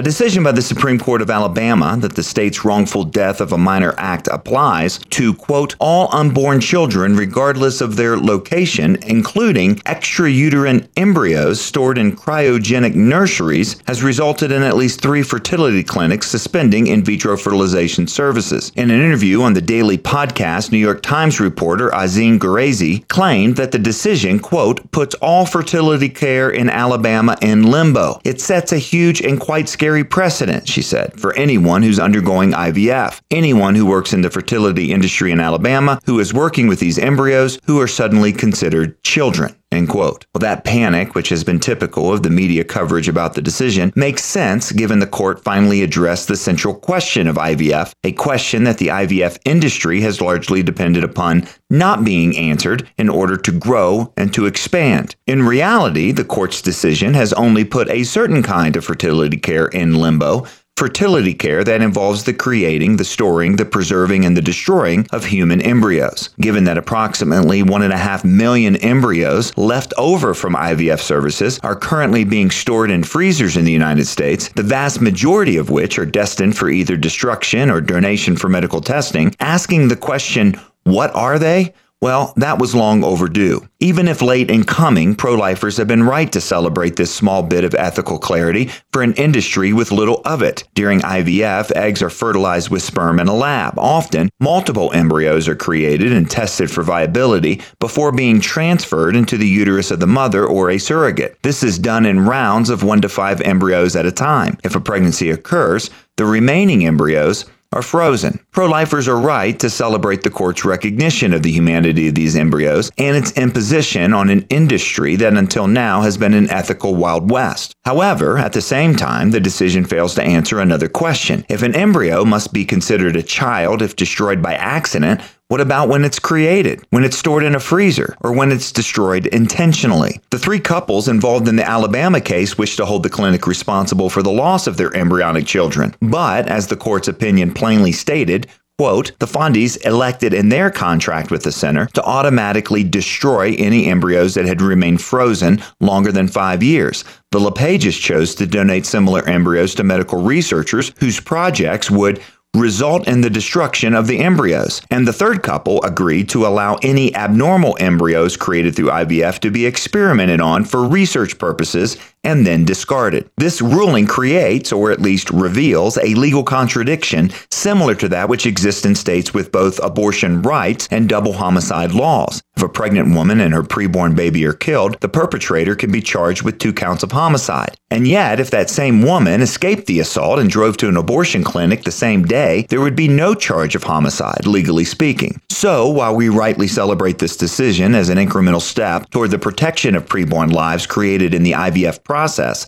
decision 0.06 0.44
by 0.44 0.52
the 0.52 0.62
Supreme 0.62 1.00
Court 1.00 1.24
of 1.24 1.32
Alabama 1.32 1.98
that 2.00 2.16
the 2.16 2.22
state's 2.22 2.64
wrongful 2.64 3.06
death 3.06 3.42
of 3.42 3.52
a 3.54 3.58
minor 3.58 3.96
act 3.98 4.28
applies 4.28 5.00
to, 5.10 5.34
quote, 5.34 5.76
all 5.80 6.14
unborn 6.16 6.62
children 6.62 7.16
regardless 7.16 7.82
of 7.82 7.96
their 7.96 8.16
location, 8.16 8.98
including 9.08 9.78
extrauterine 9.78 10.88
embryos 10.96 11.60
stored 11.60 11.98
in 11.98 12.16
cryogenic 12.16 12.94
nurseries, 12.94 13.82
has 13.88 14.04
resulted 14.04 14.52
in 14.52 14.62
at 14.62 14.76
least 14.76 15.02
three 15.02 15.24
fertility 15.24 15.82
clinics 15.82 16.28
suspending 16.28 16.86
in 16.86 17.04
vitro 17.04 17.36
fertilization 17.36 18.06
services. 18.06 18.72
In 18.76 18.92
an 18.92 19.02
interview 19.02 19.42
on 19.42 19.54
the 19.54 19.62
daily 19.62 19.98
podcast, 19.98 20.72
New 20.72 20.78
York 20.78 21.02
Times 21.02 21.40
reporter 21.40 21.90
Azeen 21.90 22.38
Ghorayshi 22.38 23.08
claimed 23.08 23.56
that 23.56 23.72
the 23.72 23.80
decision, 23.80 24.38
quote, 24.38 24.92
puts 24.92 25.16
all 25.16 25.48
fertility 25.48 26.10
care 26.10 26.52
in 26.52 26.70
Alabama 26.70 27.36
in 27.42 27.64
limbo. 27.64 28.20
It 28.24 28.40
sets 28.40 28.72
a 28.72 28.78
huge 28.78 29.20
and 29.22 29.40
quite 29.40 29.68
scary 29.68 29.95
precedent, 30.04 30.68
she 30.68 30.82
said, 30.82 31.20
for 31.20 31.34
anyone 31.36 31.84
who's 31.84 32.00
undergoing 32.00 32.52
IVF. 32.52 33.22
Anyone 33.32 33.76
who 33.76 33.86
works 33.86 34.14
in 34.14 34.22
the 34.22 34.30
fertility 34.30 34.92
industry 34.92 35.32
in 35.32 35.40
Alabama 35.40 36.00
who 36.06 36.20
is 36.20 36.34
working 36.34 36.68
with 36.68 36.80
these 36.80 37.00
embryos 37.00 37.60
who 37.66 37.80
are 37.80 37.88
suddenly 37.88 38.34
considered 38.34 39.02
children. 39.04 39.56
End 39.76 39.90
quote. 39.90 40.26
Well, 40.34 40.40
that 40.40 40.64
panic, 40.64 41.16
which 41.16 41.30
has 41.30 41.44
been 41.44 41.60
typical 41.60 42.14
of 42.14 42.24
the 42.24 42.30
media 42.30 42.64
coverage 42.64 43.10
about 43.10 43.34
the 43.34 43.42
decision, 43.42 43.92
makes 43.96 44.24
sense 44.24 44.72
given 44.72 45.00
the 45.00 45.08
court 45.08 45.44
finally 45.44 45.84
addressed 45.84 46.28
the 46.30 46.38
central 46.38 46.74
question 46.74 47.28
of 47.28 47.36
IVF, 47.36 47.94
a 48.04 48.14
question 48.14 48.64
that 48.64 48.78
the 48.78 48.88
IVF 48.88 49.38
industry 49.44 50.00
has 50.02 50.22
largely 50.22 50.64
depended 50.64 51.04
upon 51.04 51.48
not 51.70 52.06
being 52.06 52.38
answered 52.38 52.90
in 52.98 53.10
order 53.10 53.36
to 53.36 53.52
grow 53.52 54.14
and 54.16 54.34
to 54.34 54.46
expand. 54.46 55.16
In 55.28 55.44
reality, 55.44 56.12
the 56.12 56.24
court's 56.24 56.62
decision 56.62 57.14
has 57.14 57.34
only 57.34 57.66
put 57.66 57.90
a 57.90 58.04
certain 58.04 58.44
kind 58.44 58.76
of 58.76 58.86
fertility 58.86 59.38
care 59.38 59.68
in 59.68 59.96
limbo 59.96 60.46
fertility 60.76 61.34
care 61.34 61.64
that 61.64 61.82
involves 61.82 62.26
the 62.26 62.34
creating, 62.34 62.98
the 62.98 63.06
storing, 63.06 63.56
the 63.56 63.64
preserving, 63.64 64.26
and 64.26 64.36
the 64.36 64.42
destroying 64.42 65.08
of 65.12 65.24
human 65.24 65.62
embryos. 65.62 66.30
Given 66.42 66.66
that 66.66 66.78
approximately 66.78 67.64
1.5 67.64 68.26
million 68.26 68.76
embryos 68.78 69.58
left 69.58 69.94
over 69.98 70.34
from 70.34 70.54
IVF 70.54 71.00
services 71.00 71.60
are 71.64 71.78
currently 71.78 72.26
being 72.26 72.52
stored 72.52 72.92
in 72.92 73.04
freezers 73.04 73.56
in 73.56 73.64
the 73.64 73.72
United 73.72 74.06
States, 74.06 74.50
the 74.50 74.64
vast 74.64 75.00
majority 75.00 75.56
of 75.56 75.70
which 75.70 75.98
are 75.98 76.06
destined 76.06 76.58
for 76.58 76.70
either 76.70 76.98
destruction 76.98 77.70
or 77.70 77.80
donation 77.80 78.36
for 78.36 78.50
medical 78.50 78.82
testing, 78.82 79.34
asking 79.40 79.88
the 79.88 79.96
question, 79.96 80.60
what 80.84 81.16
are 81.16 81.40
they? 81.40 81.74
Well, 82.02 82.34
that 82.36 82.60
was 82.60 82.76
long 82.76 83.04
overdue. 83.04 83.68
Even 83.80 84.08
if 84.08 84.22
late 84.22 84.52
in 84.52 84.64
coming, 84.64 85.16
pro 85.16 85.34
lifers 85.34 85.78
have 85.78 85.88
been 85.88 86.04
right 86.04 86.32
to 86.34 86.42
celebrate 86.42 86.98
this 86.98 87.14
small 87.14 87.42
bit 87.42 87.64
of 87.64 87.74
ethical 87.74 88.20
clarity 88.20 88.70
for 88.92 89.02
an 89.02 89.14
industry 89.14 89.74
with 89.74 89.92
little 89.92 90.22
of 90.26 90.42
it. 90.42 90.66
During 90.76 91.00
IVF, 91.00 91.72
eggs 91.72 92.02
are 92.02 92.10
fertilized 92.10 92.70
with 92.70 92.84
sperm 92.84 93.20
in 93.20 93.28
a 93.28 93.34
lab. 93.34 93.80
Often, 93.80 94.30
multiple 94.40 94.92
embryos 94.94 95.48
are 95.48 95.56
created 95.56 96.12
and 96.12 96.30
tested 96.30 96.70
for 96.70 96.84
viability 96.84 97.62
before 97.80 98.12
being 98.12 98.40
transferred 98.40 99.16
into 99.16 99.38
the 99.38 99.48
uterus 99.48 99.90
of 99.90 100.00
the 100.00 100.06
mother 100.06 100.46
or 100.46 100.70
a 100.70 100.78
surrogate. 100.78 101.38
This 101.44 101.64
is 101.64 101.80
done 101.80 102.06
in 102.06 102.26
rounds 102.26 102.70
of 102.70 102.84
one 102.84 103.02
to 103.02 103.10
five 103.10 103.42
embryos 103.42 103.96
at 103.96 104.06
a 104.06 104.12
time. 104.12 104.58
If 104.64 104.76
a 104.76 104.82
pregnancy 104.82 105.32
occurs, 105.32 105.90
the 106.18 106.26
remaining 106.26 106.86
embryos 106.86 107.46
are 107.76 107.82
frozen. 107.82 108.40
Pro 108.52 108.66
lifers 108.66 109.08
are 109.08 109.20
right 109.20 109.60
to 109.60 109.70
celebrate 109.70 110.24
the 110.24 110.30
court's 110.30 110.66
recognition 110.66 111.34
of 111.34 111.44
the 111.44 111.52
humanity 111.52 112.08
of 112.08 112.16
these 112.16 112.36
embryos 112.36 112.90
and 112.98 113.18
its 113.18 113.32
imposition 113.34 114.14
on 114.14 114.30
an 114.30 114.46
industry 114.50 115.18
that 115.18 115.34
until 115.34 115.68
now 115.68 116.02
has 116.02 116.18
been 116.18 116.34
an 116.34 116.50
ethical 116.50 116.96
Wild 116.96 117.30
West. 117.30 117.76
However, 117.84 118.38
at 118.38 118.54
the 118.54 118.62
same 118.62 118.96
time, 118.96 119.32
the 119.32 119.40
decision 119.40 119.84
fails 119.84 120.16
to 120.16 120.24
answer 120.24 120.60
another 120.60 120.88
question. 120.88 121.46
If 121.50 121.62
an 121.62 121.76
embryo 121.76 122.24
must 122.24 122.54
be 122.54 122.66
considered 122.66 123.16
a 123.16 123.22
child 123.22 123.82
if 123.82 123.96
destroyed 123.96 124.42
by 124.42 124.54
accident, 124.54 125.22
what 125.48 125.62
about 125.62 125.90
when 125.90 126.04
it's 126.04 126.18
created, 126.18 126.82
when 126.90 127.04
it's 127.04 127.18
stored 127.18 127.44
in 127.44 127.54
a 127.54 127.60
freezer, 127.60 128.18
or 128.22 128.34
when 128.34 128.52
it's 128.52 128.72
destroyed 128.72 129.28
intentionally? 129.28 130.20
The 130.32 130.40
three 130.40 130.60
couples 130.60 131.08
involved 131.08 131.48
in 131.48 131.56
the 131.56 131.70
Alabama 131.70 132.20
case 132.20 132.58
wish 132.58 132.76
to 132.78 132.86
hold 132.86 133.04
the 133.04 133.12
clinic 133.12 133.46
responsible 133.46 134.10
for 134.10 134.24
the 134.24 134.32
loss 134.32 134.66
of 134.66 134.78
their 134.78 134.96
embryonic 134.96 135.46
children. 135.46 135.94
But, 136.02 136.48
as 136.48 136.66
the 136.66 136.76
court's 136.76 137.08
opinion 137.08 137.54
plainly 137.54 137.92
stated, 137.92 138.48
Quote, 138.78 139.14
the 139.20 139.28
Fondes 139.28 139.78
elected 139.86 140.34
in 140.34 140.50
their 140.50 140.70
contract 140.70 141.32
with 141.32 141.44
the 141.44 141.52
center 141.52 141.86
to 141.94 142.04
automatically 142.04 142.84
destroy 142.84 143.56
any 143.58 143.86
embryos 143.86 144.34
that 144.34 144.46
had 144.46 144.62
remained 144.62 145.02
frozen 145.02 145.64
longer 145.80 146.12
than 146.12 146.28
five 146.28 146.62
years. 146.62 147.06
The 147.32 147.40
LePages 147.40 147.98
chose 147.98 148.36
to 148.36 148.46
donate 148.46 148.86
similar 148.86 149.26
embryos 149.30 149.76
to 149.76 149.86
medical 149.86 150.22
researchers 150.22 150.92
whose 151.00 151.22
projects 151.22 151.90
would 151.90 152.22
result 152.56 153.08
in 153.08 153.22
the 153.22 153.30
destruction 153.30 153.94
of 153.94 154.08
the 154.08 154.20
embryos. 154.20 154.82
And 154.90 155.08
the 155.08 155.14
third 155.14 155.44
couple 155.44 155.84
agreed 155.84 156.30
to 156.30 156.46
allow 156.46 156.76
any 156.82 157.16
abnormal 157.16 157.78
embryos 157.80 158.38
created 158.38 158.76
through 158.76 158.90
IVF 158.90 159.40
to 159.40 159.52
be 159.52 159.66
experimented 159.66 160.42
on 160.42 160.66
for 160.66 160.88
research 160.88 161.38
purposes 161.38 161.98
and 162.26 162.46
then 162.46 162.66
discarded. 162.66 163.30
This 163.38 163.62
ruling 163.62 164.08
creates, 164.08 164.74
or 164.74 164.92
at 164.92 165.02
least 165.02 165.30
reveals, 165.30 165.98
a 165.98 166.16
legal 166.16 166.44
contradiction 166.44 167.32
similar 167.52 167.96
to 167.96 168.10
that 168.10 168.28
which 168.28 168.46
exists 168.46 168.86
in 168.86 168.96
states 168.96 169.34
with 169.34 169.52
both 169.52 169.80
abortion 169.84 170.42
rights 170.42 170.88
and 170.92 171.08
double 171.08 171.34
homicide 171.34 171.92
laws. 171.92 172.42
If 172.58 172.64
a 172.64 172.70
pregnant 172.70 173.14
woman 173.14 173.42
and 173.42 173.54
her 173.54 173.64
preborn 173.64 174.16
baby 174.16 174.46
are 174.46 174.54
killed, 174.54 175.00
the 175.02 175.10
perpetrator 175.10 175.76
can 175.76 175.92
be 175.92 176.02
charged 176.02 176.44
with 176.44 176.58
two 176.58 176.72
counts 176.74 177.04
of 177.04 177.12
homicide. 177.12 177.78
And 177.92 178.08
yet, 178.08 178.40
if 178.40 178.50
that 178.52 178.70
same 178.70 179.02
woman 179.02 179.42
escaped 179.42 179.86
the 179.86 180.00
assault 180.00 180.40
and 180.40 180.50
drove 180.50 180.78
to 180.78 180.90
an 180.90 180.98
abortion 180.98 181.44
clinic 181.44 181.84
the 181.84 181.92
same 181.92 182.24
day, 182.24 182.66
there 182.70 182.82
would 182.82 182.96
be 182.96 183.08
no 183.08 183.36
charge 183.36 183.76
of 183.76 183.84
homicide, 183.84 184.48
legally 184.48 184.86
speaking. 184.86 185.42
So, 185.50 185.90
while 185.90 186.16
we 186.16 186.30
rightly 186.30 186.68
celebrate 186.68 187.20
this 187.20 187.38
decision 187.38 187.94
as 187.94 188.10
an 188.10 188.18
incremental 188.18 188.62
step 188.62 189.10
toward 189.10 189.32
the 189.32 189.40
protection 189.40 189.96
of 189.96 190.08
preborn 190.08 190.52
lives 190.52 190.88
created 190.88 191.34
in 191.34 191.44
the 191.44 191.54
IVF 191.54 192.04
process, 192.04 192.15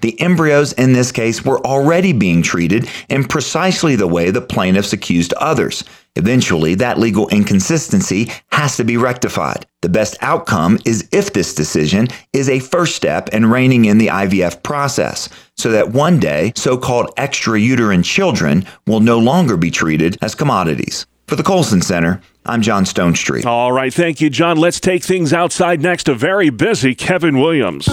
the 0.01 0.19
embryos 0.19 0.73
in 0.73 0.93
this 0.93 1.11
case 1.11 1.45
were 1.45 1.65
already 1.65 2.13
being 2.13 2.41
treated 2.41 2.89
in 3.09 3.23
precisely 3.23 3.95
the 3.95 4.07
way 4.07 4.29
the 4.29 4.41
plaintiffs 4.41 4.93
accused 4.93 5.33
others. 5.33 5.83
Eventually, 6.15 6.75
that 6.75 6.97
legal 6.97 7.29
inconsistency 7.29 8.31
has 8.51 8.75
to 8.77 8.83
be 8.83 8.97
rectified. 8.97 9.65
The 9.81 9.89
best 9.89 10.17
outcome 10.21 10.79
is 10.83 11.07
if 11.11 11.31
this 11.31 11.53
decision 11.53 12.07
is 12.33 12.49
a 12.49 12.59
first 12.59 12.95
step 12.95 13.29
in 13.29 13.45
reining 13.45 13.85
in 13.85 13.99
the 13.99 14.07
IVF 14.07 14.63
process, 14.63 15.29
so 15.55 15.71
that 15.71 15.91
one 15.91 16.19
day 16.19 16.53
so 16.55 16.77
called 16.77 17.15
extrauterine 17.15 18.03
children 18.03 18.65
will 18.85 18.99
no 18.99 19.19
longer 19.19 19.55
be 19.57 19.71
treated 19.71 20.17
as 20.21 20.35
commodities. 20.35 21.05
For 21.27 21.35
the 21.35 21.43
Colson 21.43 21.81
Center, 21.81 22.21
I'm 22.45 22.61
John 22.61 22.85
Stonestreet. 22.85 23.45
All 23.45 23.71
right, 23.71 23.93
thank 23.93 24.21
you, 24.21 24.29
John. 24.29 24.57
Let's 24.57 24.79
take 24.79 25.03
things 25.03 25.33
outside 25.33 25.81
next. 25.81 26.07
A 26.07 26.15
very 26.15 26.49
busy 26.49 26.95
Kevin 26.95 27.39
Williams. 27.39 27.87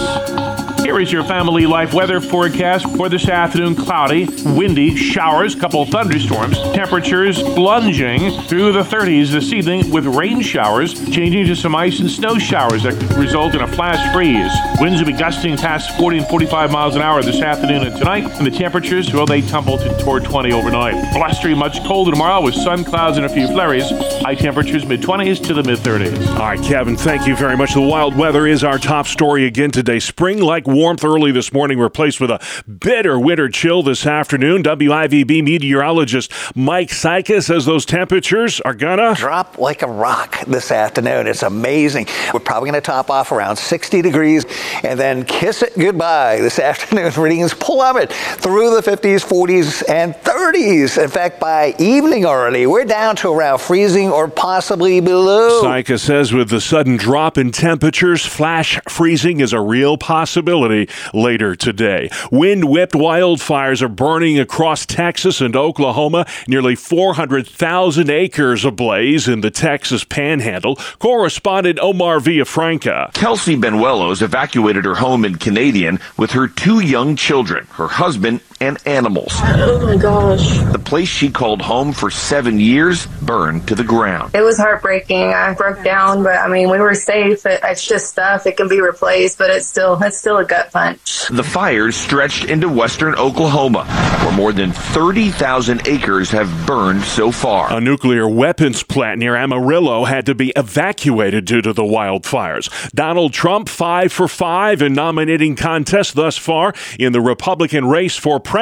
Here 0.85 0.99
is 0.99 1.11
your 1.11 1.23
family 1.23 1.65
life 1.65 1.95
weather 1.95 2.21
forecast 2.21 2.85
for 2.95 3.09
this 3.09 3.27
afternoon. 3.27 3.75
Cloudy, 3.75 4.27
windy, 4.45 4.95
showers, 4.95 5.55
couple 5.55 5.83
thunderstorms. 5.83 6.61
Temperatures 6.75 7.41
plunging 7.41 8.39
through 8.43 8.71
the 8.71 8.83
30s 8.83 9.31
this 9.31 9.51
evening 9.51 9.89
with 9.89 10.05
rain 10.05 10.41
showers 10.41 10.93
changing 11.09 11.47
to 11.47 11.55
some 11.55 11.75
ice 11.75 11.99
and 12.01 12.11
snow 12.11 12.37
showers 12.37 12.83
that 12.83 12.93
could 12.99 13.17
result 13.17 13.55
in 13.55 13.61
a 13.61 13.67
flash 13.67 14.13
freeze. 14.13 14.51
Winds 14.79 14.99
will 15.01 15.07
be 15.07 15.17
gusting 15.17 15.57
past 15.57 15.97
40 15.97 16.19
and 16.19 16.27
45 16.27 16.71
miles 16.71 16.95
an 16.95 17.01
hour 17.01 17.23
this 17.23 17.41
afternoon 17.41 17.87
and 17.87 17.97
tonight. 17.97 18.25
And 18.37 18.45
the 18.45 18.51
temperatures, 18.51 19.11
well, 19.11 19.25
they 19.25 19.41
tumble 19.41 19.79
to 19.79 19.97
toward 20.03 20.23
20 20.23 20.53
overnight. 20.53 21.15
Blustery, 21.15 21.55
much 21.55 21.83
colder 21.83 22.11
tomorrow 22.11 22.43
with 22.43 22.53
sun 22.53 22.83
clouds 22.83 23.17
and 23.17 23.25
a 23.25 23.29
few 23.29 23.47
flurries. 23.47 23.89
High 24.21 24.35
temperatures 24.35 24.85
mid 24.85 25.01
20s 25.01 25.43
to 25.47 25.55
the 25.55 25.63
mid 25.63 25.79
30s. 25.79 26.27
All 26.33 26.45
right, 26.45 26.61
Kevin, 26.61 26.95
thank 26.95 27.25
you 27.25 27.35
very 27.35 27.57
much. 27.57 27.73
The 27.73 27.81
wild 27.81 28.15
weather 28.15 28.45
is 28.45 28.63
our 28.63 28.77
top 28.77 29.07
story 29.07 29.47
again 29.47 29.71
today. 29.71 29.97
Spring 29.97 30.41
like 30.41 30.67
warmth 30.75 31.03
early 31.03 31.31
this 31.31 31.53
morning, 31.53 31.79
replaced 31.79 32.19
with 32.19 32.29
a 32.29 32.39
bitter 32.69 33.19
winter 33.19 33.49
chill 33.49 33.81
this 33.81 34.05
afternoon. 34.05 34.63
WIVB 34.63 35.43
meteorologist 35.43 36.31
Mike 36.55 36.91
Sika 36.91 37.41
says 37.41 37.65
those 37.65 37.85
temperatures 37.85 38.59
are 38.61 38.73
gonna 38.73 39.13
drop 39.15 39.57
like 39.57 39.81
a 39.81 39.87
rock 39.87 40.43
this 40.45 40.71
afternoon. 40.71 41.27
It's 41.27 41.43
amazing. 41.43 42.07
We're 42.33 42.39
probably 42.39 42.69
going 42.69 42.81
to 42.81 42.85
top 42.85 43.09
off 43.09 43.31
around 43.31 43.55
60 43.55 44.01
degrees 44.01 44.45
and 44.83 44.99
then 44.99 45.23
kiss 45.23 45.61
it 45.61 45.77
goodbye 45.77 46.39
this 46.41 46.59
afternoon. 46.71 47.11
Readings 47.15 47.53
plummet 47.53 48.11
through 48.11 48.75
the 48.75 48.81
50s, 48.81 49.25
40s, 49.25 49.83
and 49.89 50.13
30s. 50.15 51.01
In 51.01 51.09
fact, 51.09 51.39
by 51.39 51.73
evening 51.79 52.25
already, 52.25 52.67
we're 52.67 52.85
down 52.85 53.15
to 53.17 53.31
around 53.31 53.59
freezing 53.59 54.09
or 54.09 54.27
possibly 54.27 54.99
below. 54.99 55.61
Sika 55.61 55.97
says 55.97 56.33
with 56.33 56.49
the 56.49 56.61
sudden 56.61 56.97
drop 56.97 57.37
in 57.37 57.51
temperatures, 57.51 58.25
flash 58.25 58.79
freezing 58.89 59.39
is 59.39 59.53
a 59.53 59.59
real 59.61 59.97
possibility 59.97 60.64
later 61.13 61.55
today. 61.55 62.09
Wind 62.31 62.65
whipped 62.65 62.93
wildfires 62.93 63.81
are 63.81 63.87
burning 63.87 64.39
across 64.39 64.85
Texas 64.85 65.41
and 65.41 65.55
Oklahoma, 65.55 66.25
nearly 66.47 66.75
400,000 66.75 68.09
acres 68.09 68.65
ablaze 68.65 69.27
in 69.27 69.41
the 69.41 69.51
Texas 69.51 70.03
panhandle. 70.03 70.75
Correspondent 70.99 71.79
Omar 71.79 72.19
Villafranca. 72.19 73.13
Kelsey 73.13 73.55
Benuelos 73.55 74.21
evacuated 74.21 74.85
her 74.85 74.95
home 74.95 75.23
in 75.25 75.35
Canadian 75.35 75.99
with 76.17 76.31
her 76.31 76.47
two 76.47 76.79
young 76.79 77.15
children, 77.15 77.65
her 77.73 77.87
husband, 77.87 78.41
and 78.65 78.79
animals. 78.87 79.31
Oh 79.41 79.79
my 79.83 79.95
gosh. 79.95 80.57
The 80.71 80.79
place 80.79 81.07
she 81.07 81.29
called 81.29 81.61
home 81.61 81.93
for 81.93 82.09
seven 82.09 82.59
years 82.59 83.05
burned 83.21 83.67
to 83.67 83.75
the 83.75 83.83
ground. 83.83 84.33
It 84.33 84.41
was 84.41 84.57
heartbreaking. 84.57 85.33
I 85.33 85.53
broke 85.53 85.83
down, 85.83 86.23
but 86.23 86.35
I 86.35 86.47
mean, 86.47 86.69
we 86.69 86.79
were 86.79 86.95
safe. 86.95 87.45
It, 87.45 87.59
it's 87.63 87.85
just 87.85 88.07
stuff. 88.07 88.47
It 88.47 88.57
can 88.57 88.67
be 88.67 88.81
replaced, 88.81 89.37
but 89.37 89.51
it's 89.51 89.67
still 89.67 90.01
it's 90.01 90.17
still 90.17 90.37
a 90.37 90.45
gut 90.45 90.71
punch. 90.71 91.27
The 91.29 91.43
fires 91.43 91.95
stretched 91.95 92.45
into 92.45 92.67
western 92.67 93.13
Oklahoma, 93.15 93.85
where 94.23 94.35
more 94.35 94.51
than 94.51 94.71
30,000 94.71 95.87
acres 95.87 96.31
have 96.31 96.49
burned 96.65 97.03
so 97.03 97.31
far. 97.31 97.71
A 97.71 97.79
nuclear 97.79 98.27
weapons 98.27 98.81
plant 98.81 99.19
near 99.19 99.35
Amarillo 99.35 100.05
had 100.05 100.25
to 100.25 100.35
be 100.35 100.51
evacuated 100.55 101.45
due 101.45 101.61
to 101.61 101.71
the 101.73 101.83
wildfires. 101.83 102.91
Donald 102.91 103.31
Trump, 103.31 103.69
five 103.69 104.11
for 104.11 104.27
five 104.27 104.81
in 104.81 104.93
nominating 104.93 105.55
contests 105.55 106.13
thus 106.13 106.37
far 106.37 106.73
in 106.97 107.13
the 107.13 107.21
Republican 107.21 107.85
race 107.85 108.15
for 108.17 108.39
president. 108.39 108.54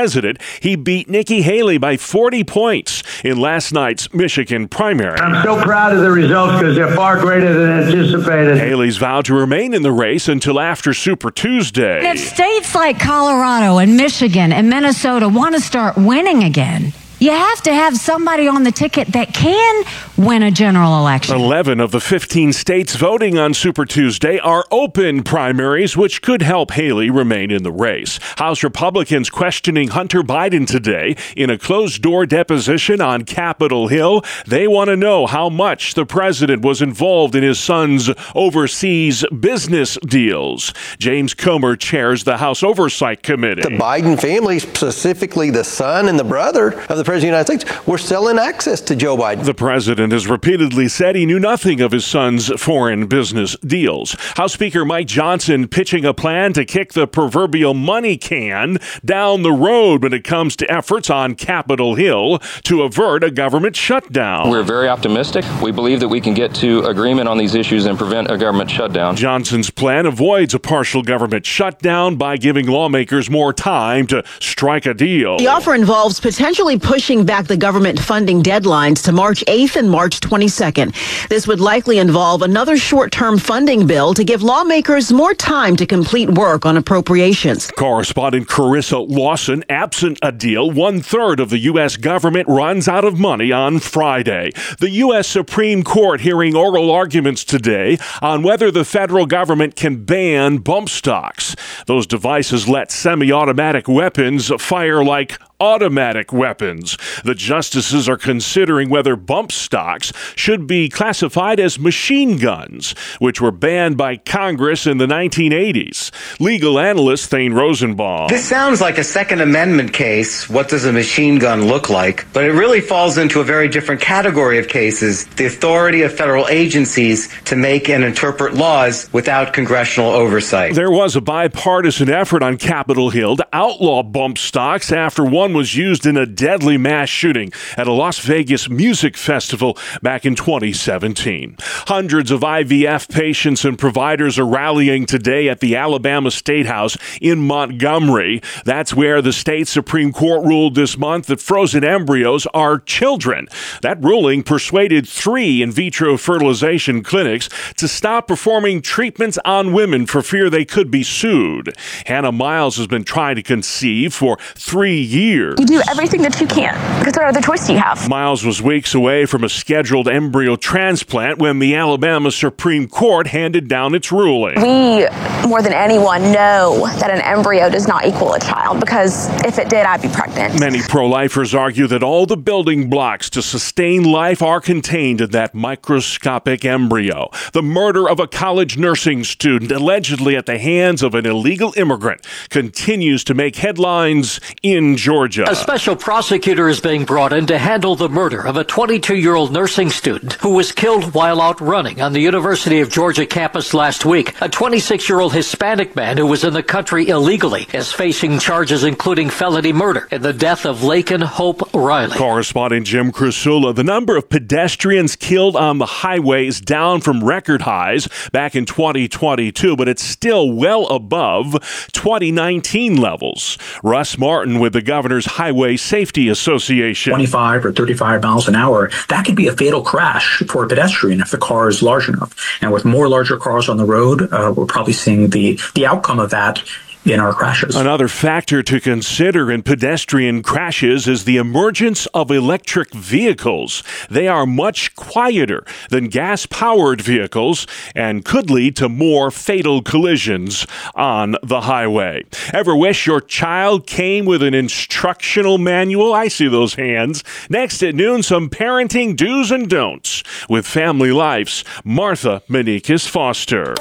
He 0.59 0.75
beat 0.75 1.07
Nikki 1.07 1.43
Haley 1.43 1.77
by 1.77 1.97
40 1.97 2.43
points 2.43 3.03
in 3.23 3.37
last 3.39 3.71
night's 3.71 4.11
Michigan 4.13 4.67
primary. 4.67 5.19
I'm 5.19 5.43
so 5.43 5.61
proud 5.61 5.93
of 5.95 6.01
the 6.01 6.11
results 6.11 6.59
because 6.59 6.75
they're 6.75 6.95
far 6.95 7.19
greater 7.19 7.53
than 7.53 7.69
anticipated. 7.69 8.57
Haley's 8.57 8.97
vowed 8.97 9.25
to 9.25 9.35
remain 9.35 9.73
in 9.73 9.83
the 9.83 9.91
race 9.91 10.27
until 10.27 10.59
after 10.59 10.93
Super 10.93 11.29
Tuesday. 11.29 12.09
If 12.09 12.19
states 12.19 12.73
like 12.73 12.99
Colorado 12.99 13.77
and 13.77 13.95
Michigan 13.95 14.51
and 14.51 14.69
Minnesota 14.69 15.29
want 15.29 15.53
to 15.55 15.61
start 15.61 15.95
winning 15.95 16.43
again, 16.43 16.91
you 17.23 17.31
have 17.31 17.61
to 17.61 17.73
have 17.73 17.95
somebody 17.95 18.49
on 18.49 18.63
the 18.63 18.71
ticket 18.71 19.07
that 19.09 19.33
can 19.33 19.85
win 20.17 20.43
a 20.43 20.51
general 20.51 20.97
election. 20.97 21.35
11 21.35 21.79
of 21.79 21.91
the 21.91 22.01
15 22.01 22.51
states 22.51 22.95
voting 22.95 23.37
on 23.37 23.53
Super 23.53 23.85
Tuesday 23.85 24.39
are 24.39 24.65
open 24.71 25.23
primaries, 25.23 25.95
which 25.95 26.21
could 26.21 26.41
help 26.41 26.71
Haley 26.71 27.09
remain 27.09 27.49
in 27.49 27.63
the 27.63 27.71
race. 27.71 28.19
House 28.37 28.61
Republicans 28.61 29.29
questioning 29.29 29.89
Hunter 29.89 30.21
Biden 30.21 30.67
today 30.67 31.15
in 31.37 31.49
a 31.49 31.57
closed 31.57 32.01
door 32.01 32.25
deposition 32.25 32.99
on 32.99 33.23
Capitol 33.23 33.87
Hill. 33.87 34.21
They 34.45 34.67
want 34.67 34.89
to 34.89 34.97
know 34.97 35.25
how 35.25 35.47
much 35.47 35.93
the 35.93 36.05
president 36.05 36.61
was 36.61 36.81
involved 36.81 37.35
in 37.35 37.43
his 37.43 37.59
son's 37.59 38.09
overseas 38.35 39.23
business 39.39 39.97
deals. 40.05 40.73
James 40.99 41.33
Comer 41.33 41.77
chairs 41.77 42.25
the 42.25 42.37
House 42.37 42.63
Oversight 42.63 43.23
Committee. 43.23 43.61
The 43.61 43.69
Biden 43.69 44.19
family, 44.19 44.59
specifically 44.59 45.51
the 45.51 45.63
son 45.63 46.09
and 46.09 46.19
the 46.19 46.25
brother 46.25 46.73
of 46.73 46.97
the 46.97 47.03
President 47.03 47.12
of 47.15 47.21
the 47.21 47.27
United 47.27 47.61
States, 47.61 47.87
were 47.87 47.97
selling 47.97 48.39
access 48.39 48.81
to 48.81 48.95
Joe 48.95 49.17
Biden. 49.17 49.45
The 49.45 49.53
president 49.53 50.11
has 50.13 50.27
repeatedly 50.27 50.87
said 50.87 51.15
he 51.15 51.25
knew 51.25 51.39
nothing 51.39 51.81
of 51.81 51.91
his 51.91 52.05
son's 52.05 52.49
foreign 52.61 53.07
business 53.07 53.55
deals. 53.57 54.15
House 54.35 54.53
Speaker 54.53 54.85
Mike 54.85 55.07
Johnson 55.07 55.67
pitching 55.67 56.05
a 56.05 56.13
plan 56.13 56.53
to 56.53 56.65
kick 56.65 56.93
the 56.93 57.07
proverbial 57.07 57.73
money 57.73 58.17
can 58.17 58.77
down 59.05 59.43
the 59.43 59.51
road 59.51 60.03
when 60.03 60.13
it 60.13 60.23
comes 60.23 60.55
to 60.55 60.71
efforts 60.71 61.09
on 61.09 61.35
Capitol 61.35 61.95
Hill 61.95 62.39
to 62.63 62.81
avert 62.81 63.23
a 63.23 63.31
government 63.31 63.75
shutdown. 63.75 64.49
We're 64.49 64.63
very 64.63 64.89
optimistic. 64.89 65.45
We 65.61 65.71
believe 65.71 65.99
that 65.99 66.07
we 66.07 66.21
can 66.21 66.33
get 66.33 66.53
to 66.55 66.83
agreement 66.85 67.27
on 67.27 67.37
these 67.37 67.55
issues 67.55 67.85
and 67.85 67.97
prevent 67.97 68.31
a 68.31 68.37
government 68.37 68.71
shutdown. 68.71 69.15
Johnson's 69.15 69.69
plan 69.69 70.05
avoids 70.05 70.53
a 70.53 70.59
partial 70.59 71.03
government 71.03 71.45
shutdown 71.45 72.15
by 72.15 72.37
giving 72.37 72.67
lawmakers 72.67 73.29
more 73.29 73.53
time 73.53 74.07
to 74.07 74.23
strike 74.39 74.85
a 74.85 74.93
deal. 74.93 75.37
The 75.37 75.47
offer 75.47 75.75
involves 75.75 76.19
potentially 76.19 76.79
pushing 76.79 77.02
pushing 77.03 77.25
back 77.25 77.47
the 77.47 77.57
government 77.57 77.99
funding 77.99 78.41
deadlines 78.41 79.03
to 79.03 79.11
March 79.11 79.43
8th 79.49 79.75
and 79.75 79.89
March 79.89 80.21
22nd. 80.21 81.27
This 81.27 81.45
would 81.45 81.59
likely 81.59 81.97
involve 81.97 82.41
another 82.41 82.77
short-term 82.77 83.39
funding 83.39 83.85
bill 83.85 84.13
to 84.13 84.23
give 84.23 84.41
lawmakers 84.41 85.11
more 85.11 85.33
time 85.33 85.75
to 85.75 85.85
complete 85.85 86.29
work 86.29 86.65
on 86.65 86.77
appropriations. 86.77 87.69
Correspondent 87.71 88.47
Carissa 88.47 89.05
Lawson, 89.05 89.65
absent 89.67 90.17
a 90.21 90.31
deal, 90.31 90.71
one 90.71 91.01
third 91.01 91.41
of 91.41 91.49
the 91.49 91.59
U.S. 91.73 91.97
government 91.97 92.47
runs 92.47 92.87
out 92.87 93.03
of 93.03 93.19
money 93.19 93.51
on 93.51 93.79
Friday. 93.79 94.51
The 94.79 94.89
U.S. 94.91 95.27
Supreme 95.27 95.83
Court 95.83 96.21
hearing 96.21 96.55
oral 96.55 96.89
arguments 96.89 97.43
today 97.43 97.97
on 98.21 98.43
whether 98.43 98.71
the 98.71 98.85
federal 98.85 99.25
government 99.25 99.75
can 99.75 100.05
ban 100.05 100.59
bump 100.59 100.87
stocks. 100.87 101.53
Those 101.85 102.07
devices 102.07 102.69
let 102.69 102.91
semi 102.91 103.29
automatic 103.29 103.89
weapons 103.89 104.49
fire 104.57 105.03
like 105.03 105.37
automatic 105.63 106.33
weapons. 106.33 106.97
The 107.23 107.35
justices 107.35 108.09
are 108.09 108.17
considering 108.17 108.89
whether 108.89 109.15
bump 109.15 109.53
stocks 109.53 110.11
should 110.35 110.67
be 110.67 110.89
classified 110.89 111.57
as 111.57 111.79
machine 111.79 112.37
guns, 112.37 112.93
which 113.19 113.39
were 113.39 113.51
banned 113.51 113.95
by 113.95 114.17
Congress 114.17 114.85
in 114.85 114.97
the 114.97 115.07
1980s. 115.07 116.11
Legal 116.41 116.77
analyst 116.77 117.29
Thane 117.29 117.53
Rosenbaum. 117.53 118.27
This 118.27 118.45
sounds 118.45 118.81
like 118.81 118.97
a 118.97 119.05
Second 119.05 119.39
Amendment 119.39 119.93
case. 119.93 120.49
What 120.49 120.67
does 120.67 120.83
a 120.83 120.91
machine 120.91 121.39
gun 121.39 121.67
look 121.67 121.89
like? 121.89 122.25
But 122.33 122.43
it 122.43 122.51
really 122.51 122.81
falls 122.81 123.17
into 123.17 123.39
a 123.39 123.45
very 123.45 123.69
different 123.69 124.01
category 124.01 124.59
of 124.59 124.67
cases 124.67 125.25
the 125.37 125.45
authority 125.45 126.01
of 126.01 126.13
federal 126.13 126.47
agencies 126.49 127.29
to 127.45 127.55
make 127.55 127.89
and 127.89 128.03
interpret 128.03 128.53
laws 128.53 129.09
without 129.13 129.53
congressional 129.53 130.11
oversight. 130.11 130.75
There 130.75 130.91
was 130.91 131.15
a 131.15 131.21
bipartisan 131.21 132.09
effort 132.09 132.43
on 132.43 132.57
Capitol 132.57 133.11
Hill 133.11 133.37
to 133.37 133.47
outlaw 133.53 134.03
bump 134.03 134.37
stocks 134.37 134.91
after 134.91 135.23
one 135.23 135.52
was 135.53 135.75
used 135.75 136.05
in 136.05 136.17
a 136.17 136.25
deadly 136.25 136.77
mass 136.77 137.09
shooting 137.09 137.51
at 137.77 137.87
a 137.87 137.93
Las 137.93 138.19
Vegas 138.19 138.69
music 138.69 139.17
festival 139.17 139.77
back 140.01 140.25
in 140.25 140.35
2017. 140.35 141.55
Hundreds 141.87 142.31
of 142.31 142.41
IVF 142.41 143.09
patients 143.09 143.65
and 143.65 143.77
providers 143.77 144.39
are 144.39 144.45
rallying 144.45 145.05
today 145.05 145.49
at 145.49 145.59
the 145.59 145.75
Alabama 145.75 146.31
State 146.31 146.65
House 146.65 146.97
in 147.21 147.39
Montgomery. 147.39 148.41
That's 148.65 148.93
where 148.93 149.21
the 149.21 149.33
state 149.33 149.67
Supreme 149.67 150.11
Court 150.11 150.45
ruled 150.45 150.75
this 150.75 150.97
month 150.97 151.27
that 151.27 151.41
frozen 151.41 151.83
embryos 151.83 152.45
are 152.53 152.79
children. 152.79 153.47
That 153.81 154.03
ruling 154.03 154.43
persuaded 154.43 155.07
three 155.07 155.61
in 155.61 155.71
vitro 155.71 156.17
fertilization 156.17 157.03
clinics 157.03 157.49
to 157.77 157.87
stop 157.87 158.27
performing 158.27 158.81
treatments 158.81 159.37
on 159.45 159.73
women 159.73 160.05
for 160.05 160.21
fear 160.21 160.49
they 160.49 160.65
could 160.65 160.89
be 160.89 161.03
sued. 161.03 161.75
Hannah 162.05 162.31
Miles 162.31 162.77
has 162.77 162.87
been 162.87 163.03
trying 163.03 163.35
to 163.35 163.43
conceive 163.43 164.13
for 164.13 164.37
three 164.55 164.99
years 164.99 165.42
years. 165.43 165.55
You 165.59 165.65
do 165.65 165.81
everything 165.89 166.21
that 166.21 166.39
you 166.39 166.47
can 166.47 166.73
because 166.99 167.15
what 167.15 167.25
other 167.25 167.41
choice 167.41 167.67
do 167.67 167.73
you 167.73 167.79
have? 167.79 168.07
Miles 168.09 168.45
was 168.45 168.61
weeks 168.61 168.93
away 168.93 169.25
from 169.25 169.43
a 169.43 169.49
scheduled 169.49 170.07
embryo 170.07 170.55
transplant 170.55 171.39
when 171.39 171.59
the 171.59 171.75
Alabama 171.75 172.31
Supreme 172.31 172.87
Court 172.87 173.27
handed 173.27 173.67
down 173.67 173.95
its 173.95 174.11
ruling. 174.11 174.55
We, 174.61 175.07
more 175.47 175.61
than 175.61 175.73
anyone, 175.73 176.21
know 176.31 176.87
that 176.99 177.09
an 177.09 177.21
embryo 177.21 177.69
does 177.69 177.87
not 177.87 178.05
equal 178.05 178.33
a 178.33 178.39
child 178.39 178.79
because 178.79 179.29
if 179.43 179.59
it 179.59 179.69
did, 179.69 179.85
I'd 179.85 180.01
be 180.01 180.07
pregnant. 180.07 180.59
Many 180.59 180.81
pro 180.81 181.07
lifers 181.07 181.53
argue 181.53 181.87
that 181.87 182.03
all 182.03 182.25
the 182.25 182.37
building 182.37 182.89
blocks 182.89 183.29
to 183.31 183.41
sustain 183.41 184.03
life 184.03 184.41
are 184.41 184.61
contained 184.61 185.21
in 185.21 185.31
that 185.31 185.53
microscopic 185.53 186.65
embryo. 186.65 187.29
The 187.51 187.63
murder 187.63 188.09
of 188.09 188.19
a 188.19 188.27
college 188.27 188.77
nursing 188.77 189.23
student, 189.23 189.71
allegedly 189.71 190.35
at 190.35 190.45
the 190.45 190.57
hands 190.57 191.03
of 191.03 191.15
an 191.15 191.25
illegal 191.25 191.73
immigrant, 191.75 192.25
continues 192.49 193.23
to 193.25 193.33
make 193.33 193.57
headlines 193.57 194.39
in 194.61 194.95
Georgia. 194.95 195.22
A 195.23 195.55
special 195.55 195.95
prosecutor 195.95 196.67
is 196.67 196.81
being 196.81 197.05
brought 197.05 197.31
in 197.31 197.45
to 197.45 197.57
handle 197.57 197.95
the 197.95 198.09
murder 198.09 198.45
of 198.45 198.57
a 198.57 198.65
22 198.65 199.15
year 199.15 199.35
old 199.35 199.53
nursing 199.53 199.89
student 199.89 200.33
who 200.33 200.53
was 200.53 200.73
killed 200.73 201.13
while 201.13 201.41
out 201.41 201.61
running 201.61 202.01
on 202.01 202.11
the 202.11 202.19
University 202.19 202.81
of 202.81 202.89
Georgia 202.89 203.25
campus 203.25 203.73
last 203.73 204.05
week. 204.05 204.35
A 204.41 204.49
26 204.49 205.07
year 205.07 205.21
old 205.21 205.33
Hispanic 205.33 205.95
man 205.95 206.17
who 206.17 206.27
was 206.27 206.43
in 206.43 206.53
the 206.53 206.61
country 206.61 207.07
illegally 207.07 207.67
is 207.73 207.93
facing 207.93 208.37
charges 208.37 208.83
including 208.83 209.29
felony 209.29 209.71
murder 209.71 210.09
in 210.11 210.21
the 210.21 210.33
death 210.33 210.65
of 210.65 210.79
Laken 210.79 211.23
Hope 211.23 211.73
Riley. 211.73 212.17
Correspondent 212.17 212.85
Jim 212.85 213.11
Krasula, 213.13 213.73
the 213.73 213.83
number 213.83 214.17
of 214.17 214.29
pedestrians 214.29 215.15
killed 215.15 215.55
on 215.55 215.77
the 215.77 215.85
highway 215.85 216.47
is 216.47 216.59
down 216.59 216.99
from 216.99 217.23
record 217.23 217.61
highs 217.61 218.09
back 218.33 218.55
in 218.55 218.65
2022, 218.65 219.77
but 219.77 219.87
it's 219.87 220.03
still 220.03 220.51
well 220.51 220.85
above 220.87 221.53
2019 221.93 222.97
levels. 222.97 223.57
Russ 223.83 224.17
Martin 224.17 224.59
with 224.59 224.73
the 224.73 224.81
Highway 225.21 225.77
Safety 225.77 226.29
Association. 226.29 227.11
25 227.11 227.65
or 227.65 227.71
35 227.71 228.23
miles 228.23 228.47
an 228.47 228.55
hour, 228.55 228.89
that 229.09 229.25
could 229.25 229.35
be 229.35 229.47
a 229.47 229.53
fatal 229.53 229.81
crash 229.81 230.43
for 230.47 230.63
a 230.63 230.67
pedestrian 230.67 231.21
if 231.21 231.31
the 231.31 231.37
car 231.37 231.69
is 231.69 231.81
large 231.81 232.09
enough. 232.09 232.35
And 232.61 232.71
with 232.71 232.85
more 232.85 233.07
larger 233.07 233.37
cars 233.37 233.69
on 233.69 233.77
the 233.77 233.85
road, 233.85 234.31
uh, 234.31 234.53
we're 234.55 234.65
probably 234.65 234.93
seeing 234.93 235.29
the, 235.29 235.59
the 235.75 235.85
outcome 235.85 236.19
of 236.19 236.29
that 236.31 236.63
in 237.05 237.19
our 237.19 237.33
crashes. 237.33 237.75
Another 237.75 238.07
factor 238.07 238.63
to 238.63 238.79
consider 238.79 239.51
in 239.51 239.63
pedestrian 239.63 240.41
crashes 240.41 241.07
is 241.07 241.25
the 241.25 241.37
emergence 241.37 242.05
of 242.07 242.31
electric 242.31 242.93
vehicles. 242.93 243.83
They 244.09 244.27
are 244.27 244.45
much 244.45 244.95
quieter 244.95 245.65
than 245.89 246.07
gas 246.07 246.45
powered 246.45 247.01
vehicles 247.01 247.67
and 247.95 248.23
could 248.23 248.49
lead 248.49 248.75
to 248.77 248.89
more 248.89 249.31
fatal 249.31 249.81
collisions 249.81 250.65
on 250.95 251.35
the 251.43 251.61
highway. 251.61 252.23
Ever 252.53 252.75
wish 252.75 253.05
your 253.05 253.21
child 253.21 253.85
came 253.87 254.25
with 254.25 254.41
an 254.41 254.53
instructional 254.53 255.57
manual? 255.57 256.13
I 256.13 256.27
see 256.27 256.47
those 256.47 256.75
hands. 256.75 257.23
Next 257.49 257.83
at 257.83 257.95
noon, 257.95 258.23
some 258.23 258.49
parenting 258.49 259.15
do's 259.15 259.51
and 259.51 259.69
don'ts 259.69 260.23
with 260.49 260.65
Family 260.65 261.11
Life's 261.11 261.63
Martha 261.83 262.43
Manikas 262.49 263.07
Foster. 263.07 263.75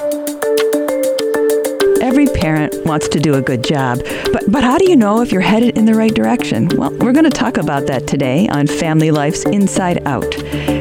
Every 2.13 2.27
parent 2.27 2.75
wants 2.85 3.07
to 3.07 3.19
do 3.19 3.33
a 3.33 3.41
good 3.41 3.63
job, 3.63 3.97
but, 4.31 4.43
but 4.47 4.63
how 4.63 4.77
do 4.77 4.87
you 4.87 4.95
know 4.95 5.23
if 5.23 5.31
you're 5.31 5.41
headed 5.41 5.79
in 5.79 5.85
the 5.85 5.95
right 5.95 6.13
direction? 6.13 6.67
Well, 6.77 6.91
we're 6.99 7.11
going 7.11 7.23
to 7.23 7.31
talk 7.31 7.57
about 7.57 7.87
that 7.87 8.05
today 8.05 8.47
on 8.49 8.67
Family 8.67 9.09
Life's 9.09 9.43
Inside 9.45 10.05
Out, 10.05 10.31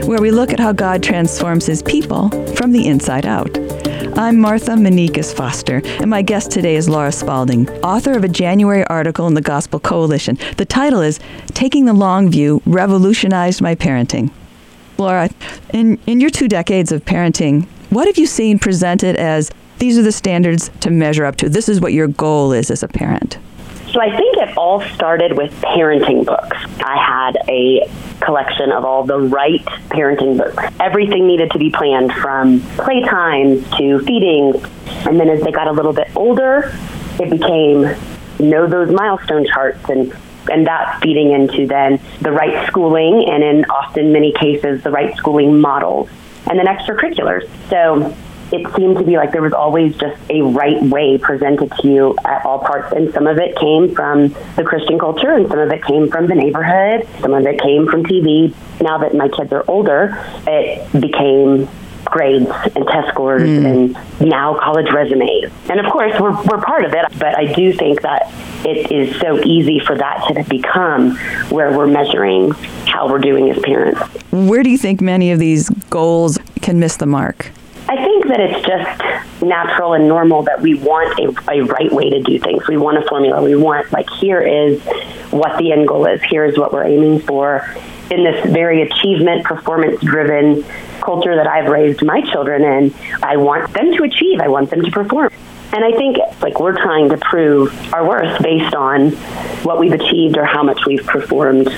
where 0.05 0.21
we 0.21 0.31
look 0.31 0.53
at 0.53 0.61
how 0.61 0.73
God 0.73 1.03
transforms 1.03 1.65
his 1.65 1.83
people 1.83 2.29
from 2.55 2.71
the 2.73 2.87
inside 2.87 3.25
out. 3.25 3.49
I'm 4.19 4.41
Martha 4.41 4.73
Manikas 4.73 5.35
Foster, 5.35 5.81
and 6.03 6.11
my 6.11 6.21
guest 6.21 6.51
today 6.51 6.77
is 6.77 6.87
Laura 6.87 7.11
Spalding, 7.11 7.67
author 7.81 8.13
of 8.13 8.25
a 8.25 8.29
January 8.29 8.85
article 8.89 9.27
in 9.27 9.33
the 9.33 9.41
Gospel 9.41 9.81
Coalition. 9.81 10.37
The 10.59 10.67
title 10.67 11.01
is 11.01 11.19
Taking 11.55 11.87
the 11.87 11.95
Long 11.95 12.31
View 12.31 12.61
Revolutionized 12.67 13.63
My 13.63 13.75
Parenting. 13.75 14.31
Laura, 14.99 15.31
in, 15.73 15.99
in 16.07 16.21
your 16.21 16.29
two 16.29 16.47
decades 16.47 16.93
of 16.93 17.07
parenting, 17.07 17.67
what 17.89 18.07
have 18.07 18.19
you 18.19 18.27
seen 18.27 18.59
presented 18.59 19.17
as 19.17 19.51
these 19.83 19.99
are 19.99 20.03
the 20.03 20.13
standards 20.13 20.71
to 20.79 20.91
measure 20.91 21.25
up 21.25 21.35
to. 21.35 21.49
This 21.49 21.69
is 21.69 21.81
what 21.81 21.93
your 21.93 22.07
goal 22.07 22.53
is 22.53 22.71
as 22.71 22.85
a 22.85 22.89
parent. 22.89 23.37
So 23.91 24.01
I 24.01 24.17
think 24.17 24.37
it 24.37 24.57
all 24.57 24.81
started 24.81 25.37
with 25.37 25.51
parenting 25.61 26.25
books. 26.25 26.57
I 26.79 26.97
had 26.97 27.37
a 27.49 27.91
collection 28.21 28.71
of 28.71 28.85
all 28.85 29.03
the 29.03 29.19
right 29.19 29.65
parenting 29.91 30.39
books. 30.39 30.73
Everything 30.79 31.27
needed 31.27 31.51
to 31.51 31.59
be 31.59 31.71
planned 31.71 32.13
from 32.13 32.61
playtimes 32.61 33.77
to 33.77 33.99
feeding. 34.05 34.55
And 35.05 35.19
then 35.19 35.29
as 35.29 35.43
they 35.43 35.51
got 35.51 35.67
a 35.67 35.73
little 35.73 35.93
bit 35.93 36.15
older, 36.15 36.73
it 37.19 37.29
became 37.29 37.83
know 38.39 38.69
those 38.69 38.93
milestone 38.93 39.45
charts 39.45 39.91
and 39.91 40.15
and 40.51 40.65
that 40.69 41.01
feeding 41.03 41.33
into 41.33 41.67
then 41.67 42.01
the 42.21 42.31
right 42.31 42.69
schooling 42.69 43.29
and 43.29 43.43
in 43.43 43.65
often 43.65 44.13
many 44.13 44.33
cases 44.33 44.83
the 44.85 44.91
right 44.91 45.17
schooling 45.17 45.61
models 45.61 46.09
and 46.49 46.59
then 46.59 46.67
extracurriculars. 46.67 47.49
So 47.69 48.17
it 48.53 48.75
seemed 48.75 48.99
to 48.99 49.05
be 49.05 49.17
like 49.17 49.33
there 49.33 49.43
was 49.43 49.55
always 49.55 49.97
just 49.97 50.21
a 50.31 50.43
right 50.43 50.81
way 50.83 51.19
presented 51.19 51.73
to 51.81 51.89
you 51.89 52.17
at 52.25 52.45
all 52.45 52.59
parts. 52.59 52.93
And 52.93 53.13
some 53.13 53.27
of 53.27 53.39
it 53.39 53.57
came 53.57 53.95
from 53.95 54.29
the 54.57 54.63
Christian 54.65 54.99
culture, 54.99 55.33
and 55.33 55.49
some 55.49 55.59
of 55.59 55.71
it 55.71 55.85
came 55.85 56.11
from 56.11 56.27
the 56.27 56.35
neighborhood, 56.35 57.09
some 57.21 57.33
of 57.33 57.47
it 57.47 57.61
came 57.61 57.89
from 57.89 58.05
TV. 58.05 58.55
Now 58.81 58.99
that 58.99 59.15
my 59.15 59.29
kids 59.29 59.53
are 59.53 59.65
older, 59.69 60.19
it 60.47 61.01
became 61.01 61.69
grades 62.05 62.51
and 62.77 62.87
test 62.87 63.09
scores 63.09 63.43
mm. 63.43 63.65
and 63.65 64.29
now 64.29 64.59
college 64.59 64.91
resumes. 64.93 65.51
And 65.71 65.81
of 65.81 65.91
course, 65.91 66.13
we're, 66.21 66.33
we're 66.43 66.61
part 66.61 66.85
of 66.85 66.93
it, 66.93 67.07
but 67.19 67.39
I 67.39 67.53
do 67.53 67.73
think 67.73 68.03
that 68.03 68.31
it 68.67 68.93
is 68.93 69.19
so 69.19 69.43
easy 69.45 69.81
for 69.81 69.97
that 69.97 70.27
to 70.29 70.45
become 70.45 71.17
where 71.49 71.77
we're 71.77 71.87
measuring 71.87 72.51
how 72.87 73.09
we're 73.09 73.19
doing 73.19 73.51
as 73.51 73.59
parents. 73.61 74.01
Where 74.31 74.63
do 74.63 74.69
you 74.69 74.79
think 74.79 75.01
many 75.01 75.33
of 75.33 75.39
these 75.39 75.71
goals 75.89 76.39
can 76.61 76.79
miss 76.79 76.97
the 76.97 77.07
mark? 77.07 77.51
I 77.89 77.97
think 77.97 78.27
that 78.29 78.41
it's 78.41 78.67
just 78.67 79.43
natural 79.43 79.95
and 79.95 80.07
normal 80.09 80.43
that 80.45 80.61
we 80.61 80.75
want 80.75 81.19
a, 81.19 81.53
a 81.53 81.63
right 81.63 81.93
way 81.93 82.11
to 82.11 82.23
do 82.23 82.39
things. 82.39 82.67
We 82.69 82.77
want 82.77 82.99
a 82.99 83.09
formula. 83.09 83.43
We 83.43 83.57
want, 83.57 83.93
like, 83.93 84.09
here 84.09 84.41
is 84.41 84.81
what 85.31 85.59
the 85.59 85.73
end 85.73 85.89
goal 85.89 86.07
is, 86.07 86.23
here 86.23 86.45
is 86.45 86.57
what 86.57 86.73
we're 86.73 86.87
aiming 86.87 87.21
for. 87.21 87.69
In 88.11 88.25
this 88.25 88.45
very 88.47 88.83
achievement, 88.83 89.45
performance 89.45 90.01
driven 90.01 90.65
culture 91.01 91.35
that 91.35 91.47
I've 91.47 91.69
raised 91.69 92.05
my 92.05 92.21
children 92.31 92.63
in, 92.63 92.95
I 93.23 93.37
want 93.37 93.73
them 93.73 93.93
to 93.97 94.05
achieve, 94.05 94.41
I 94.41 94.49
want 94.49 94.71
them 94.71 94.83
to 94.83 94.91
perform. 94.91 95.31
And 95.73 95.85
I 95.85 95.93
think 95.93 96.19
like 96.43 96.61
we're 96.61 96.77
trying 96.77 97.09
to 97.09 97.17
prove 97.17 97.95
our 97.95 98.07
worth 98.07 98.43
based 98.43 98.75
on 98.75 99.13
what 99.65 99.79
we've 99.79 99.93
achieved 99.93 100.37
or 100.37 100.45
how 100.45 100.63
much 100.63 100.85
we've 100.87 101.05
performed. 101.05 101.69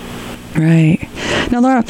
Right. 0.56 1.08
Now, 1.50 1.60
Laura, 1.60 1.84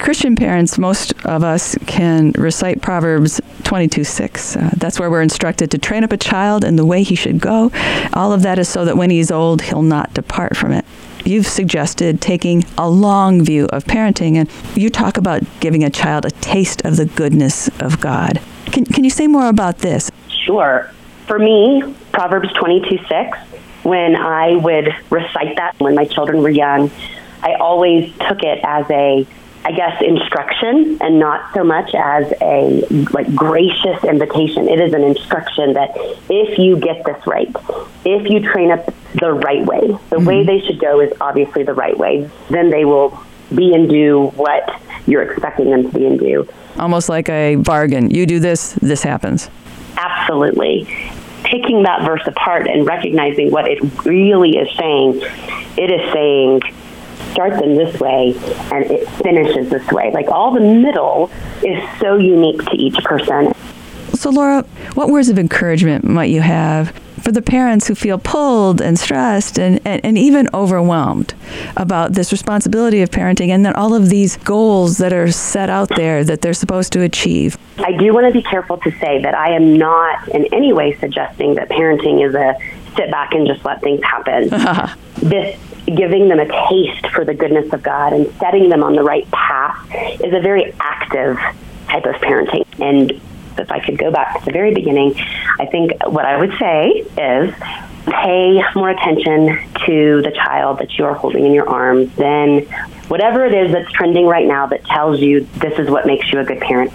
Christian 0.00 0.34
parents, 0.34 0.78
most 0.78 1.12
of 1.26 1.44
us 1.44 1.76
can 1.86 2.32
recite 2.32 2.80
Proverbs 2.80 3.38
22 3.64 4.02
6. 4.02 4.56
Uh, 4.56 4.70
that's 4.76 4.98
where 4.98 5.10
we're 5.10 5.20
instructed 5.20 5.70
to 5.72 5.78
train 5.78 6.04
up 6.04 6.10
a 6.10 6.16
child 6.16 6.64
in 6.64 6.76
the 6.76 6.86
way 6.86 7.02
he 7.02 7.14
should 7.14 7.38
go. 7.38 7.70
All 8.14 8.32
of 8.32 8.42
that 8.42 8.58
is 8.58 8.68
so 8.68 8.86
that 8.86 8.96
when 8.96 9.10
he's 9.10 9.30
old, 9.30 9.60
he'll 9.60 9.82
not 9.82 10.14
depart 10.14 10.56
from 10.56 10.72
it. 10.72 10.86
You've 11.24 11.46
suggested 11.46 12.22
taking 12.22 12.64
a 12.78 12.88
long 12.88 13.44
view 13.44 13.66
of 13.66 13.84
parenting, 13.84 14.36
and 14.36 14.50
you 14.74 14.88
talk 14.88 15.18
about 15.18 15.42
giving 15.60 15.84
a 15.84 15.90
child 15.90 16.24
a 16.24 16.30
taste 16.30 16.82
of 16.86 16.96
the 16.96 17.04
goodness 17.04 17.68
of 17.78 18.00
God. 18.00 18.40
Can, 18.66 18.86
can 18.86 19.04
you 19.04 19.10
say 19.10 19.26
more 19.26 19.48
about 19.48 19.78
this? 19.78 20.10
Sure. 20.28 20.90
For 21.26 21.38
me, 21.38 21.94
Proverbs 22.12 22.50
22 22.54 23.04
6, 23.06 23.38
when 23.82 24.16
I 24.16 24.56
would 24.56 24.94
recite 25.10 25.56
that 25.56 25.78
when 25.78 25.94
my 25.94 26.06
children 26.06 26.42
were 26.42 26.48
young, 26.48 26.90
I 27.42 27.54
always 27.54 28.12
took 28.18 28.42
it 28.42 28.60
as 28.64 28.90
a 28.90 29.26
I 29.62 29.72
guess 29.72 30.00
instruction 30.00 30.98
and 31.02 31.18
not 31.18 31.52
so 31.52 31.62
much 31.62 31.94
as 31.94 32.32
a 32.40 32.86
like 33.12 33.34
gracious 33.34 34.02
invitation. 34.04 34.68
It 34.68 34.80
is 34.80 34.94
an 34.94 35.04
instruction 35.04 35.74
that 35.74 35.90
if 36.30 36.58
you 36.58 36.78
get 36.78 37.04
this 37.04 37.26
right, 37.26 37.54
if 38.04 38.30
you 38.30 38.40
train 38.40 38.70
up 38.70 38.92
the 39.20 39.32
right 39.32 39.64
way, 39.64 39.80
the 39.80 40.16
mm-hmm. 40.16 40.24
way 40.24 40.44
they 40.44 40.60
should 40.60 40.80
go 40.80 41.00
is 41.00 41.12
obviously 41.20 41.62
the 41.62 41.74
right 41.74 41.96
way, 41.96 42.30
then 42.48 42.70
they 42.70 42.86
will 42.86 43.18
be 43.54 43.74
and 43.74 43.88
do 43.88 44.28
what 44.36 44.80
you're 45.06 45.22
expecting 45.22 45.70
them 45.70 45.90
to 45.90 45.98
be 45.98 46.06
and 46.06 46.18
do. 46.18 46.48
Almost 46.78 47.08
like 47.08 47.28
a 47.28 47.56
bargain. 47.56 48.10
You 48.10 48.24
do 48.24 48.40
this, 48.40 48.72
this 48.74 49.02
happens. 49.02 49.50
Absolutely. 49.96 50.84
Taking 51.44 51.82
that 51.82 52.04
verse 52.04 52.22
apart 52.26 52.66
and 52.68 52.86
recognizing 52.86 53.50
what 53.50 53.66
it 53.68 53.80
really 54.06 54.56
is 54.56 54.68
saying, 54.76 55.20
it 55.76 55.90
is 55.90 56.12
saying 56.12 56.62
starts 57.32 57.62
in 57.62 57.76
this 57.76 57.98
way 58.00 58.34
and 58.72 58.84
it 58.90 59.08
finishes 59.22 59.70
this 59.70 59.86
way. 59.90 60.10
Like 60.12 60.28
all 60.28 60.52
the 60.52 60.60
middle 60.60 61.30
is 61.64 61.82
so 61.98 62.16
unique 62.16 62.64
to 62.66 62.76
each 62.76 62.96
person. 63.04 63.52
So, 64.14 64.30
Laura, 64.30 64.62
what 64.94 65.08
words 65.08 65.28
of 65.28 65.38
encouragement 65.38 66.04
might 66.04 66.30
you 66.30 66.40
have 66.40 66.92
for 67.20 67.32
the 67.32 67.42
parents 67.42 67.86
who 67.86 67.94
feel 67.94 68.18
pulled 68.18 68.80
and 68.80 68.98
stressed 68.98 69.58
and, 69.58 69.80
and, 69.84 70.04
and, 70.04 70.16
even 70.16 70.48
overwhelmed 70.54 71.34
about 71.76 72.14
this 72.14 72.32
responsibility 72.32 73.02
of 73.02 73.10
parenting 73.10 73.48
and 73.48 73.64
then 73.64 73.74
all 73.74 73.94
of 73.94 74.08
these 74.08 74.36
goals 74.38 74.98
that 74.98 75.12
are 75.12 75.30
set 75.30 75.68
out 75.68 75.88
there 75.96 76.24
that 76.24 76.40
they're 76.40 76.54
supposed 76.54 76.92
to 76.92 77.02
achieve? 77.02 77.58
I 77.78 77.92
do 77.92 78.12
want 78.14 78.26
to 78.26 78.32
be 78.32 78.42
careful 78.42 78.78
to 78.78 78.90
say 78.98 79.22
that 79.22 79.34
I 79.34 79.50
am 79.50 79.76
not 79.76 80.28
in 80.28 80.46
any 80.52 80.72
way 80.72 80.96
suggesting 80.98 81.54
that 81.54 81.68
parenting 81.68 82.26
is 82.26 82.34
a 82.34 82.56
sit 82.96 83.10
back 83.10 83.32
and 83.32 83.46
just 83.46 83.64
let 83.64 83.80
things 83.80 84.02
happen. 84.02 84.48
this 85.16 85.58
giving 85.86 86.28
them 86.28 86.38
a 86.38 86.46
taste 86.68 87.06
for 87.12 87.24
the 87.24 87.34
goodness 87.34 87.72
of 87.72 87.82
God 87.82 88.12
and 88.12 88.32
setting 88.38 88.68
them 88.68 88.82
on 88.82 88.94
the 88.94 89.02
right 89.02 89.28
path 89.30 89.88
is 90.20 90.32
a 90.32 90.40
very 90.40 90.72
active 90.80 91.36
type 91.88 92.04
of 92.04 92.14
parenting. 92.16 92.64
And 92.80 93.20
if 93.58 93.70
I 93.70 93.80
could 93.80 93.98
go 93.98 94.10
back 94.10 94.38
to 94.38 94.44
the 94.44 94.52
very 94.52 94.72
beginning, 94.74 95.14
I 95.58 95.66
think 95.66 95.92
what 96.06 96.24
I 96.24 96.36
would 96.36 96.52
say 96.58 97.04
is 97.18 97.54
pay 98.06 98.62
more 98.74 98.90
attention 98.90 99.58
to 99.86 100.22
the 100.22 100.32
child 100.34 100.78
that 100.78 100.96
you 100.96 101.04
are 101.04 101.14
holding 101.14 101.44
in 101.44 101.52
your 101.52 101.68
arms 101.68 102.14
than 102.16 102.62
whatever 103.08 103.44
it 103.44 103.54
is 103.54 103.72
that's 103.72 103.90
trending 103.92 104.26
right 104.26 104.46
now 104.46 104.66
that 104.66 104.84
tells 104.84 105.20
you 105.20 105.40
this 105.58 105.78
is 105.78 105.90
what 105.90 106.06
makes 106.06 106.32
you 106.32 106.40
a 106.40 106.44
good 106.44 106.60
parent. 106.60 106.92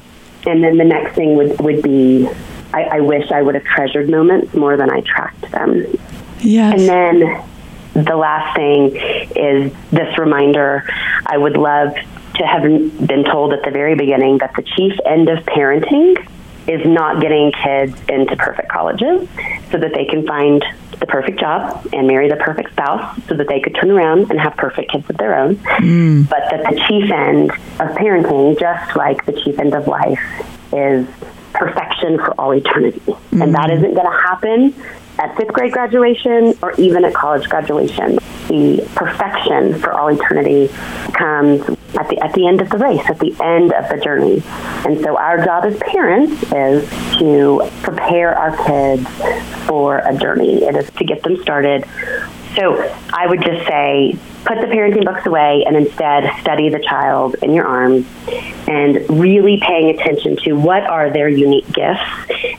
And 0.48 0.64
then 0.64 0.78
the 0.78 0.86
next 0.86 1.16
thing 1.16 1.36
would, 1.36 1.60
would 1.62 1.82
be 1.82 2.28
I, 2.74 2.84
I 2.84 3.00
wish 3.00 3.32
I 3.32 3.42
would 3.42 3.56
have 3.56 3.64
treasured 3.64 4.10
moments 4.10 4.54
more 4.54 4.76
than 4.76 4.90
I 4.90 5.02
tracked 5.02 5.50
them. 5.52 5.86
Yes. 6.40 6.80
And 6.80 6.90
then 6.90 7.44
the 7.96 8.16
last 8.16 8.56
thing 8.56 8.96
is 9.36 9.74
this 9.90 10.18
reminder 10.18 10.84
I 11.26 11.38
would 11.38 11.56
love 11.56 11.96
to 12.36 12.46
have 12.46 12.64
been 12.64 13.24
told 13.24 13.54
at 13.54 13.64
the 13.64 13.72
very 13.72 13.96
beginning 13.96 14.40
that 14.40 14.54
the 14.56 14.64
chief 14.64 14.94
end 15.06 15.30
of 15.30 15.40
parenting 15.46 16.16
is 16.68 16.86
not 16.86 17.22
getting 17.22 17.52
kids 17.52 17.98
into 18.10 18.36
perfect 18.36 18.70
colleges 18.70 19.30
so 19.72 19.78
that 19.78 19.94
they 19.94 20.06
can 20.06 20.26
find 20.28 20.64
the 21.00 21.06
perfect 21.06 21.40
job 21.40 21.88
and 21.94 22.08
marry 22.08 22.28
the 22.30 22.36
perfect 22.36 22.72
spouse 22.72 23.18
so 23.28 23.36
that 23.36 23.48
they 23.48 23.60
could 23.60 23.76
turn 23.76 23.92
around 23.92 24.30
and 24.32 24.40
have 24.40 24.56
perfect 24.58 24.92
kids 24.92 25.10
of 25.10 25.18
their 25.18 25.38
own. 25.38 25.56
Mm. 25.56 26.28
But 26.28 26.50
that 26.50 26.64
the 26.70 26.76
chief 26.88 27.12
end 27.12 27.52
of 27.52 27.96
parenting, 27.96 28.60
just 28.60 28.96
like 28.96 29.26
the 29.26 29.34
chief 29.34 29.60
end 29.60 29.74
of 29.74 29.88
life, 29.88 30.20
is 30.74 31.08
perfection 31.54 32.18
for 32.18 32.32
all 32.40 32.54
eternity. 32.54 33.00
Mm. 33.00 33.44
And 33.44 33.56
that 33.56 33.70
isn't 33.70 33.94
going 33.94 34.06
to 34.06 34.22
happen 34.22 34.74
at 35.20 35.36
fifth 35.38 35.54
grade 35.54 35.72
graduation 35.72 36.58
or 36.62 36.74
even 36.78 37.06
at 37.06 37.14
college 37.14 37.48
graduation. 37.50 38.18
The 38.48 38.88
perfection 38.96 39.80
for 39.80 39.94
all 39.94 40.10
eternity 40.10 40.68
comes 41.14 41.62
at 41.98 42.10
the 42.10 42.20
at 42.24 42.34
the 42.34 42.48
end 42.48 42.62
of 42.62 42.70
the 42.70 42.78
race, 42.78 43.06
at 43.10 43.20
the 43.20 43.36
end 43.44 43.74
of 43.74 43.90
the 43.90 43.98
journey. 44.04 44.44
And 44.86 45.02
so 45.02 45.18
our 45.18 45.44
job 45.44 45.66
as 45.66 45.78
parents 45.80 46.44
is 46.52 46.90
to 47.20 47.70
prepare 47.82 48.38
our 48.38 48.56
kids 48.66 49.08
for 49.66 50.00
a 50.00 50.16
journey. 50.18 50.64
It 50.64 50.76
is 50.76 50.90
to 50.92 51.04
get 51.04 51.24
them 51.24 51.42
started. 51.42 51.86
So 52.56 52.76
I 53.12 53.28
would 53.28 53.42
just 53.42 53.68
say 53.68 54.18
put 54.46 54.62
the 54.62 54.68
parenting 54.68 55.04
books 55.04 55.26
away 55.26 55.64
and 55.66 55.76
instead 55.76 56.32
study 56.42 56.70
the 56.70 56.80
child 56.80 57.36
in 57.42 57.54
your 57.54 57.66
arms 57.66 58.06
and 58.68 59.10
really 59.10 59.60
paying 59.60 59.90
attention 59.90 60.38
to 60.38 60.54
what 60.54 60.84
are 60.84 61.10
their 61.10 61.28
unique 61.28 61.70
gifts 61.74 62.04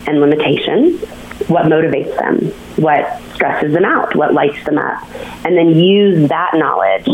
and 0.06 0.20
limitations 0.20 1.02
what 1.48 1.66
motivates 1.66 2.16
them, 2.18 2.50
what 2.82 3.22
stresses 3.34 3.72
them 3.72 3.84
out, 3.84 4.14
what 4.16 4.34
lights 4.34 4.64
them 4.64 4.78
up, 4.78 5.02
and 5.44 5.56
then 5.56 5.78
use 5.78 6.28
that 6.28 6.52
knowledge, 6.54 7.08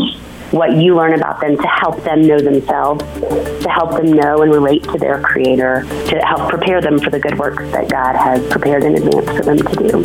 what 0.51 0.75
you 0.77 0.95
learn 0.95 1.13
about 1.13 1.39
them, 1.41 1.57
to 1.57 1.67
help 1.67 2.03
them 2.03 2.21
know 2.21 2.39
themselves, 2.39 3.03
to 3.63 3.69
help 3.69 3.91
them 3.91 4.11
know 4.13 4.41
and 4.41 4.51
relate 4.51 4.83
to 4.83 4.97
their 4.97 5.21
creator, 5.21 5.83
to 6.07 6.19
help 6.25 6.49
prepare 6.49 6.81
them 6.81 6.99
for 6.99 7.09
the 7.09 7.19
good 7.19 7.37
works 7.37 7.63
that 7.71 7.89
God 7.89 8.15
has 8.15 8.45
prepared 8.51 8.83
in 8.83 8.95
advance 8.95 9.25
for 9.37 9.43
them 9.43 9.57
to 9.57 9.75
do. 9.75 10.01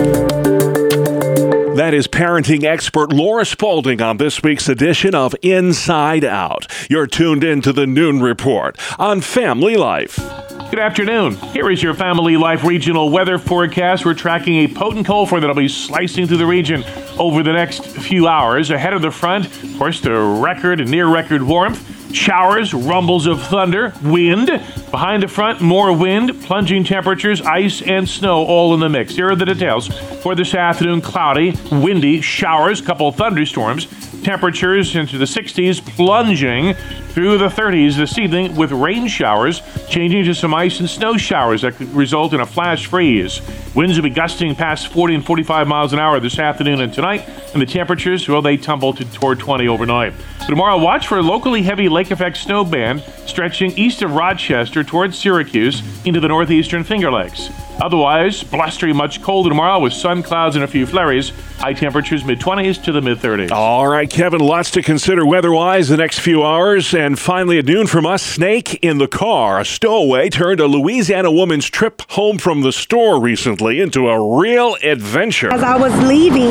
That 1.77 1.95
is 1.95 2.09
parenting 2.09 2.65
expert 2.65 3.13
Laura 3.13 3.45
Spalding 3.45 4.03
on 4.03 4.17
this 4.17 4.43
week's 4.43 4.69
edition 4.69 5.15
of 5.15 5.35
Inside 5.43 6.25
Out. 6.25 6.67
You're 6.91 7.07
tuned 7.07 7.45
in 7.45 7.61
to 7.63 7.73
the 7.73 7.87
Noon 7.87 8.21
Report 8.21 8.77
on 8.99 9.21
Family 9.21 9.77
Life. 9.77 10.48
Good 10.71 10.81
afternoon. 10.81 11.37
Here 11.53 11.71
is 11.71 11.83
your 11.83 11.95
Family 11.95 12.37
Life 12.37 12.63
regional 12.63 13.09
weather 13.09 13.39
forecast. 13.39 14.05
We're 14.05 14.13
tracking 14.13 14.57
a 14.57 14.69
potent 14.69 15.07
cold 15.07 15.31
front 15.31 15.41
that'll 15.41 15.57
be 15.57 15.67
slicing 15.67 16.27
through 16.27 16.37
the 16.37 16.47
region 16.47 16.85
over 17.19 17.43
the 17.43 17.55
next 17.55 17.87
few 17.87 18.29
hours. 18.29 18.71
Ahead 18.71 18.93
of 18.93 19.01
the 19.01 19.11
front, 19.11 19.47
of 19.47 19.79
course, 19.79 20.03
the 20.03 20.13
record 20.13 20.87
near 20.87 21.09
record 21.09 21.43
warmth. 21.43 21.98
Showers, 22.13 22.73
rumbles 22.73 23.27
of 23.27 23.43
thunder, 23.43 23.93
wind. 24.03 24.47
Behind 24.91 25.23
the 25.23 25.29
front, 25.29 25.61
more 25.61 25.93
wind, 25.93 26.41
plunging 26.43 26.85
temperatures, 26.85 27.43
ice, 27.43 27.83
and 27.83 28.09
snow 28.09 28.45
all 28.47 28.73
in 28.73 28.81
the 28.81 28.89
mix. 28.89 29.15
Here 29.15 29.31
are 29.31 29.37
the 29.37 29.45
details. 29.45 29.89
For 30.23 30.35
this 30.35 30.55
afternoon, 30.55 31.03
cloudy, 31.03 31.55
windy, 31.71 32.23
showers, 32.23 32.81
couple 32.81 33.13
thunderstorms. 33.13 33.87
Temperatures 34.23 34.97
into 34.97 35.17
the 35.19 35.27
60s, 35.27 35.81
plunging 35.95 36.75
through 37.11 37.39
the 37.39 37.49
30s 37.49 37.97
this 37.97 38.19
evening 38.19 38.57
with 38.57 38.73
rain 38.73 39.07
showers, 39.07 39.63
changing 39.89 40.25
to 40.25 40.35
some 40.35 40.55
ice 40.55 40.81
and 40.81 40.89
snow 40.89 41.17
showers 41.17 41.63
that 41.63 41.77
could 41.77 41.93
result 41.95 42.33
in 42.33 42.41
a 42.41 42.47
flash 42.47 42.87
freeze. 42.87 43.41
Winds 43.75 43.97
will 43.97 44.05
be 44.05 44.11
gusting 44.11 44.55
past 44.55 44.89
40 44.89 45.17
and 45.17 45.27
45 45.27 45.69
miles 45.69 45.93
an 45.93 45.99
hour 45.99 46.19
this 46.21 46.39
afternoon 46.39 46.81
and 46.81 46.93
tonight, 46.93 47.29
and 47.61 47.69
the 47.69 47.73
temperatures, 47.73 48.29
well, 48.29 48.41
they 48.41 48.57
tumble 48.57 48.93
to 48.93 49.05
toward 49.07 49.41
20 49.41 49.67
overnight. 49.67 50.13
tomorrow, 50.47 50.79
watch 50.79 51.09
for 51.09 51.19
a 51.19 51.23
locally 51.23 51.61
heavy 51.61 51.89
lake 51.89 52.13
effect 52.13 52.37
snow 52.37 52.65
band 52.65 53.03
stretching 53.27 53.77
east 53.77 54.01
of 54.03 54.13
Rochester 54.13 54.85
towards 54.85 55.19
Syracuse 55.19 55.83
into 56.07 56.21
the 56.21 56.29
northeastern 56.29 56.85
Finger 56.85 57.11
Lakes. 57.11 57.51
Otherwise, 57.81 58.43
blustery, 58.43 58.93
much 58.93 59.23
colder 59.23 59.49
tomorrow 59.49 59.79
with 59.79 59.93
sun, 59.93 60.23
clouds, 60.23 60.57
and 60.57 60.65
a 60.65 60.69
few 60.69 60.87
flurries. 60.87 61.33
High 61.59 61.75
temperatures 61.75 62.25
mid 62.25 62.41
20s 62.41 62.83
to 62.85 62.93
the 62.93 63.01
mid 63.01 63.19
30s. 63.19 63.51
All 63.51 63.87
right, 63.87 64.09
Kevin, 64.09 64.41
lots 64.41 64.71
to 64.73 64.83
consider 64.83 65.25
weather 65.27 65.53
wise 65.53 65.89
the 65.89 65.97
next 65.97 66.21
few 66.21 66.43
hours. 66.45 66.95
And 66.95 67.19
finally, 67.19 67.59
at 67.59 67.67
noon 67.67 67.87
from 67.87 68.07
us, 68.07 68.23
snake 68.23 68.79
in 68.83 68.99
the 68.99 69.09
car. 69.09 69.61
A 69.61 69.65
stowaway 69.65 70.29
turned 70.29 70.61
a 70.61 70.67
Louisiana 70.67 71.31
woman's 71.31 71.69
trip 71.69 72.03
home 72.11 72.39
from 72.39 72.63
the 72.63 72.73
store 72.73 73.21
recently 73.21 73.81
into 73.81 74.09
a 74.09 74.39
real 74.39 74.77
adventure. 74.83 75.53
As 75.53 75.63
I 75.63 75.77
was 75.77 75.97
leaving 76.05 76.51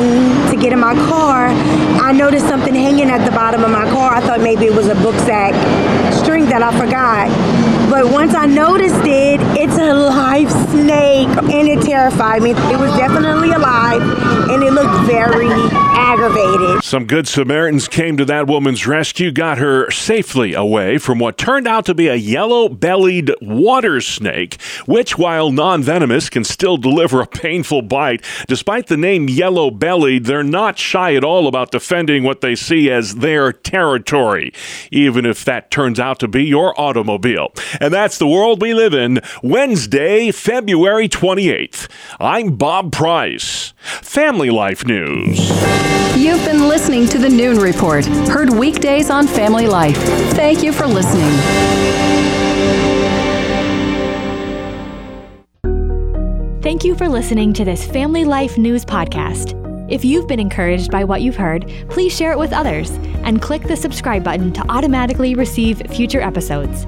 to 0.50 0.56
get 0.60 0.72
in 0.72 0.80
my 0.80 0.94
car, 0.94 1.48
I 1.48 2.12
noticed 2.12 2.46
something 2.46 2.74
hanging 2.74 3.10
at 3.10 3.24
the 3.24 3.32
bottom 3.32 3.64
of 3.64 3.70
my 3.70 3.84
car. 3.90 4.14
I 4.14 4.20
thought 4.20 4.40
maybe 4.40 4.66
it 4.66 4.74
was 4.74 4.88
a 4.88 4.94
book 4.96 5.16
sack 5.16 5.54
string 6.14 6.46
that 6.46 6.62
I 6.62 6.78
forgot. 6.78 7.28
But 7.90 8.12
once 8.12 8.34
I 8.34 8.44
noticed 8.44 9.06
it, 9.06 9.40
it's 9.56 9.78
a 9.78 9.94
live 9.94 10.52
snake 10.70 11.17
and 11.26 11.68
it 11.68 11.82
terrified 11.82 12.42
me. 12.42 12.50
It 12.50 12.78
was 12.78 12.94
definitely 12.96 13.52
alive 13.52 14.02
and 14.50 14.62
it 14.62 14.72
looked 14.72 15.06
very 15.06 15.48
aggravated. 15.98 16.82
Some 16.82 17.06
good 17.06 17.28
Samaritans 17.28 17.88
came 17.88 18.16
to 18.16 18.24
that 18.26 18.46
woman's 18.46 18.86
rescue, 18.86 19.30
got 19.30 19.58
her 19.58 19.90
safely 19.90 20.54
away 20.54 20.98
from 20.98 21.18
what 21.18 21.36
turned 21.36 21.66
out 21.66 21.84
to 21.86 21.94
be 21.94 22.08
a 22.08 22.14
yellow 22.14 22.68
bellied 22.68 23.30
water 23.42 24.00
snake, 24.00 24.60
which, 24.86 25.18
while 25.18 25.50
non 25.50 25.82
venomous, 25.82 26.30
can 26.30 26.44
still 26.44 26.76
deliver 26.76 27.20
a 27.20 27.26
painful 27.26 27.82
bite. 27.82 28.24
Despite 28.46 28.86
the 28.86 28.96
name 28.96 29.28
yellow 29.28 29.70
bellied, 29.70 30.24
they're 30.24 30.42
not 30.42 30.78
shy 30.78 31.14
at 31.14 31.24
all 31.24 31.46
about 31.46 31.70
defending 31.70 32.22
what 32.22 32.40
they 32.40 32.54
see 32.54 32.90
as 32.90 33.16
their 33.16 33.52
territory, 33.52 34.52
even 34.90 35.26
if 35.26 35.44
that 35.44 35.70
turns 35.70 36.00
out 36.00 36.18
to 36.20 36.28
be 36.28 36.44
your 36.44 36.78
automobile. 36.80 37.52
And 37.80 37.92
that's 37.92 38.18
the 38.18 38.26
world 38.26 38.62
we 38.62 38.72
live 38.72 38.94
in. 38.94 39.20
Wednesday, 39.42 40.30
February 41.08 41.68
28th. 41.68 41.88
I'm 42.20 42.56
Bob 42.56 42.92
Price. 42.92 43.72
Family 43.78 44.50
Life 44.50 44.84
News. 44.84 45.38
You've 46.16 46.44
been 46.44 46.68
listening 46.68 47.06
to 47.08 47.18
the 47.18 47.28
Noon 47.28 47.58
Report, 47.58 48.04
heard 48.04 48.50
weekdays 48.50 49.10
on 49.10 49.26
Family 49.26 49.66
Life. 49.66 49.96
Thank 50.34 50.62
you 50.62 50.72
for 50.72 50.86
listening. 50.86 51.30
Thank 56.62 56.84
you 56.84 56.94
for 56.94 57.08
listening 57.08 57.52
to 57.54 57.64
this 57.64 57.86
Family 57.86 58.24
Life 58.24 58.58
News 58.58 58.84
podcast. 58.84 59.54
If 59.90 60.04
you've 60.04 60.28
been 60.28 60.40
encouraged 60.40 60.90
by 60.90 61.04
what 61.04 61.22
you've 61.22 61.36
heard, 61.36 61.72
please 61.88 62.14
share 62.14 62.32
it 62.32 62.38
with 62.38 62.52
others 62.52 62.90
and 63.24 63.40
click 63.40 63.62
the 63.62 63.76
subscribe 63.76 64.22
button 64.22 64.52
to 64.52 64.70
automatically 64.70 65.34
receive 65.34 65.80
future 65.90 66.20
episodes. 66.20 66.86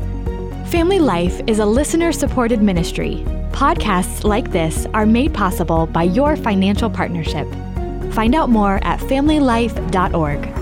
Family 0.70 1.00
Life 1.00 1.40
is 1.48 1.58
a 1.58 1.66
listener 1.66 2.12
supported 2.12 2.62
ministry. 2.62 3.24
Podcasts 3.50 4.22
like 4.22 4.52
this 4.52 4.86
are 4.94 5.04
made 5.04 5.34
possible 5.34 5.86
by 5.86 6.04
your 6.04 6.36
financial 6.36 6.88
partnership. 6.88 7.48
Find 8.12 8.36
out 8.36 8.50
more 8.50 8.78
at 8.84 9.00
familylife.org. 9.00 10.59